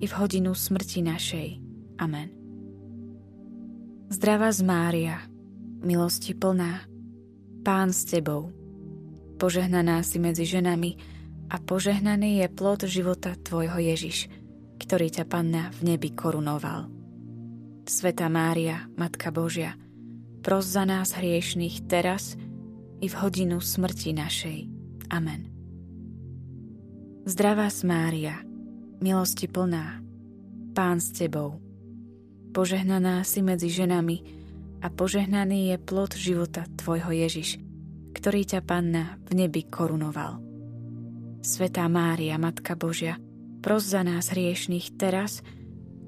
i 0.00 0.06
v 0.08 0.12
hodinu 0.16 0.56
smrti 0.56 1.04
našej. 1.04 1.48
Amen. 2.02 2.35
Zdravá 4.06 4.54
z 4.54 4.62
Mária, 4.62 5.18
milosti 5.82 6.30
plná, 6.30 6.86
Pán 7.66 7.90
s 7.90 8.06
Tebou. 8.06 8.54
Požehnaná 9.34 10.06
si 10.06 10.22
medzi 10.22 10.46
ženami 10.46 10.94
a 11.50 11.58
požehnaný 11.58 12.38
je 12.38 12.46
plod 12.54 12.86
života 12.86 13.34
Tvojho 13.34 13.82
Ježiš, 13.82 14.30
ktorý 14.78 15.10
ťa 15.10 15.26
Panna 15.26 15.74
v 15.82 15.90
nebi 15.90 16.14
korunoval. 16.14 16.86
Sveta 17.82 18.30
Mária, 18.30 18.86
Matka 18.94 19.34
Božia, 19.34 19.74
pros 20.38 20.70
za 20.70 20.86
nás 20.86 21.10
hriešných 21.10 21.90
teraz 21.90 22.38
i 23.02 23.10
v 23.10 23.14
hodinu 23.18 23.58
smrti 23.58 24.14
našej. 24.14 24.58
Amen. 25.10 25.50
Zdravá 27.26 27.74
Mária, 27.82 28.38
milosti 29.02 29.50
plná, 29.50 29.98
Pán 30.78 31.02
s 31.02 31.10
Tebou 31.10 31.65
Požehnaná 32.56 33.20
si 33.20 33.44
medzi 33.44 33.68
ženami 33.68 34.16
a 34.80 34.88
požehnaný 34.88 35.68
je 35.68 35.76
plod 35.76 36.16
života 36.16 36.64
Tvojho 36.80 37.12
Ježiš, 37.12 37.60
ktorý 38.16 38.48
ťa 38.48 38.64
Panna 38.64 39.20
v 39.28 39.44
nebi 39.44 39.68
korunoval. 39.68 40.40
Svetá 41.44 41.84
Mária, 41.92 42.40
Matka 42.40 42.72
Božia, 42.72 43.20
pros 43.60 43.84
za 43.84 44.00
nás 44.00 44.32
hriešných 44.32 44.96
teraz 44.96 45.44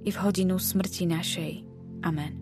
i 0.02 0.08
v 0.08 0.16
hodinu 0.24 0.56
smrti 0.56 1.04
našej. 1.04 1.52
Amen. 2.00 2.40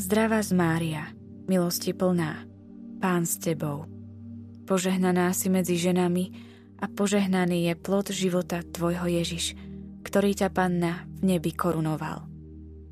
Zdravá 0.00 0.40
z 0.40 0.56
Mária, 0.56 1.04
milosti 1.52 1.92
plná, 1.92 2.48
Pán 2.96 3.28
s 3.28 3.36
Tebou. 3.36 3.84
Požehnaná 4.64 5.36
si 5.36 5.52
medzi 5.52 5.76
ženami 5.76 6.32
a 6.80 6.88
požehnaný 6.88 7.68
je 7.68 7.74
plod 7.76 8.08
života 8.08 8.64
Tvojho 8.64 9.04
Ježiš, 9.04 9.52
ktorý 10.10 10.34
ťa 10.34 10.50
Panna 10.50 11.06
v 11.22 11.38
nebi 11.38 11.54
korunoval. 11.54 12.26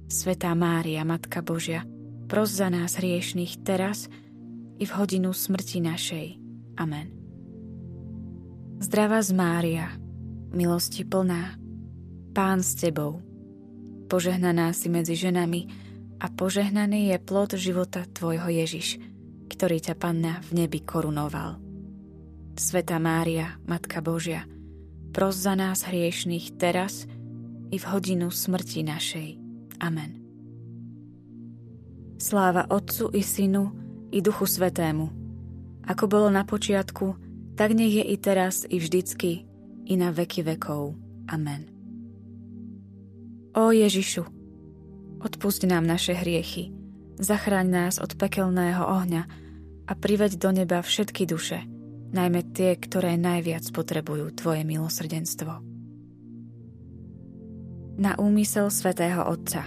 Svetá 0.07 0.55
Mária, 0.55 1.03
Matka 1.03 1.43
Božia, 1.43 1.83
pros 2.31 2.55
za 2.55 2.71
nás 2.71 2.95
hriešných 2.95 3.67
teraz 3.67 4.07
i 4.79 4.87
v 4.87 4.93
hodinu 4.95 5.35
smrti 5.35 5.83
našej. 5.83 6.27
Amen. 6.79 7.11
Zdravá 8.79 9.19
z 9.27 9.35
Mária, 9.35 9.91
milosti 10.55 11.03
plná, 11.03 11.59
Pán 12.39 12.63
s 12.63 12.79
Tebou, 12.79 13.19
požehnaná 14.07 14.71
si 14.71 14.87
medzi 14.87 15.19
ženami 15.19 15.67
a 16.23 16.31
požehnaný 16.31 17.11
je 17.11 17.19
plod 17.19 17.59
života 17.59 18.07
Tvojho 18.07 18.47
Ježiš, 18.47 19.03
ktorý 19.51 19.83
ťa 19.83 19.99
Panna 19.99 20.39
v 20.47 20.63
nebi 20.63 20.87
korunoval. 20.87 21.59
Sveta 22.55 23.03
Mária, 23.03 23.59
Matka 23.67 23.99
Božia, 23.99 24.47
pros 25.13 25.37
za 25.37 25.55
nás 25.55 25.85
hriešných 25.85 26.57
teraz 26.61 27.09
i 27.69 27.77
v 27.77 27.85
hodinu 27.85 28.33
smrti 28.33 28.81
našej. 28.85 29.29
Amen. 29.79 30.19
Sláva 32.19 32.67
Otcu 32.67 33.15
i 33.15 33.23
Synu 33.23 33.71
i 34.11 34.19
Duchu 34.19 34.49
Svetému, 34.49 35.07
ako 35.87 36.05
bolo 36.11 36.29
na 36.35 36.43
počiatku, 36.43 37.15
tak 37.55 37.79
nech 37.79 37.95
je 37.95 38.05
i 38.05 38.17
teraz, 38.19 38.67
i 38.67 38.83
vždycky, 38.83 39.47
i 39.87 39.95
na 39.95 40.11
veky 40.11 40.43
vekov. 40.43 40.99
Amen. 41.31 41.71
Ó 43.55 43.71
Ježišu, 43.71 44.27
odpusť 45.23 45.71
nám 45.71 45.87
naše 45.87 46.15
hriechy, 46.15 46.75
zachráň 47.23 47.67
nás 47.67 47.95
od 48.03 48.15
pekelného 48.19 48.83
ohňa 48.83 49.23
a 49.89 49.93
priveď 49.97 50.37
do 50.37 50.51
neba 50.53 50.83
všetky 50.83 51.25
duše, 51.25 51.65
najmä 52.13 52.41
tie, 52.57 52.77
ktoré 52.77 53.17
najviac 53.21 53.69
potrebujú 53.73 54.33
Tvoje 54.33 54.63
milosrdenstvo. 54.65 55.53
Na 57.99 58.15
úmysel 58.17 58.71
svätého 58.71 59.27
Otca 59.27 59.67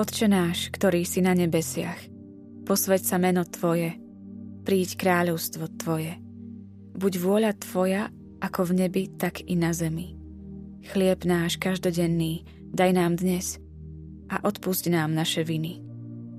Otče 0.00 0.26
náš, 0.32 0.72
ktorý 0.72 1.04
si 1.04 1.20
na 1.20 1.36
nebesiach, 1.36 2.00
posveď 2.64 3.02
sa 3.04 3.16
meno 3.20 3.44
Tvoje, 3.44 4.00
príď 4.64 4.96
kráľovstvo 4.96 5.66
Tvoje, 5.76 6.18
Buď 7.00 7.12
vôľa 7.16 7.52
Tvoja 7.56 8.12
ako 8.44 8.72
v 8.72 8.84
nebi, 8.84 9.08
tak 9.08 9.40
i 9.48 9.56
na 9.56 9.72
zemi. 9.72 10.16
Chlieb 10.92 11.24
náš 11.28 11.56
každodenný 11.60 12.44
daj 12.72 12.90
nám 12.96 13.16
dnes 13.20 13.60
a 14.28 14.40
odpusť 14.44 14.92
nám 14.92 15.12
naše 15.12 15.44
viny, 15.44 15.80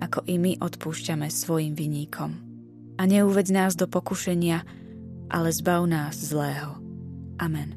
ako 0.01 0.25
i 0.25 0.37
my 0.41 0.57
odpúšťame 0.61 1.29
svojim 1.29 1.77
viníkom. 1.77 2.50
A 2.97 3.03
neuved 3.07 3.47
nás 3.51 3.75
do 3.75 3.87
pokušenia, 3.87 4.63
ale 5.31 5.49
zbav 5.51 5.87
nás 5.87 6.15
zlého. 6.19 6.79
Amen. 7.39 7.75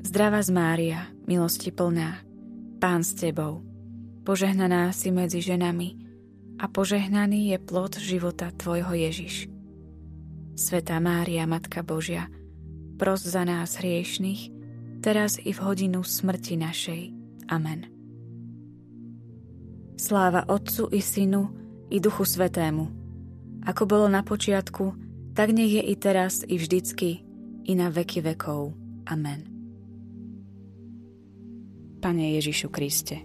Zdravá 0.00 0.40
z 0.42 0.50
Mária, 0.50 1.00
milosti 1.28 1.70
plná, 1.70 2.24
Pán 2.80 3.04
s 3.04 3.12
Tebou, 3.12 3.60
požehnaná 4.24 4.90
si 4.96 5.12
medzi 5.12 5.44
ženami 5.44 6.00
a 6.56 6.64
požehnaný 6.66 7.52
je 7.52 7.58
plod 7.60 8.00
života 8.00 8.48
Tvojho 8.56 8.96
Ježiš. 8.96 9.52
Svetá 10.56 10.96
Mária, 11.00 11.44
Matka 11.44 11.84
Božia, 11.84 12.28
pros 13.00 13.24
za 13.24 13.44
nás 13.48 13.80
hriešných, 13.80 14.52
teraz 15.00 15.40
i 15.40 15.56
v 15.56 15.60
hodinu 15.60 16.04
smrti 16.04 16.60
našej. 16.60 17.02
Amen. 17.48 17.88
Sláva 19.96 20.48
Otcu 20.48 20.88
i 20.92 21.00
Synu 21.00 21.48
i 21.92 22.00
Duchu 22.00 22.24
Svetému, 22.24 22.99
ako 23.66 23.82
bolo 23.86 24.06
na 24.08 24.24
počiatku, 24.24 24.94
tak 25.36 25.52
nech 25.52 25.70
je 25.70 25.82
i 25.84 25.94
teraz 25.96 26.44
i 26.46 26.56
vždycky, 26.56 27.24
i 27.64 27.72
na 27.76 27.92
veky 27.92 28.24
vekov. 28.24 28.74
Amen. 29.06 29.46
Pane 32.00 32.34
Ježišu 32.40 32.72
Kriste, 32.72 33.20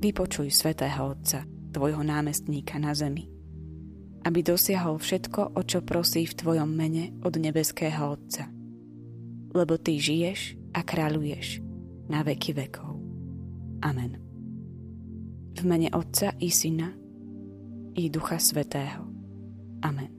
vypočuj 0.00 0.52
Svetého 0.52 1.16
Otca, 1.16 1.48
Tvojho 1.72 2.00
námestníka 2.04 2.76
na 2.80 2.96
zemi– 2.96 3.32
aby 4.26 4.42
dosiahol 4.42 4.98
všetko, 4.98 5.54
o 5.54 5.62
čo 5.62 5.86
prosí 5.86 6.26
v 6.26 6.34
Tvojom 6.34 6.66
mene 6.66 7.14
od 7.22 7.38
nebeského 7.38 8.18
Otca. 8.18 8.50
Lebo 9.54 9.78
Ty 9.78 10.02
žiješ 10.02 10.58
a 10.74 10.82
kráľuješ 10.82 11.62
na 12.10 12.26
veky 12.26 12.50
vekov. 12.58 12.98
Amen. 13.86 14.18
V 15.54 15.62
mene 15.62 15.94
Otca 15.94 16.34
i 16.42 16.50
Syna 16.50 16.90
i 17.94 18.10
Ducha 18.10 18.42
Svetého. 18.42 19.05
Amen. 19.86 20.15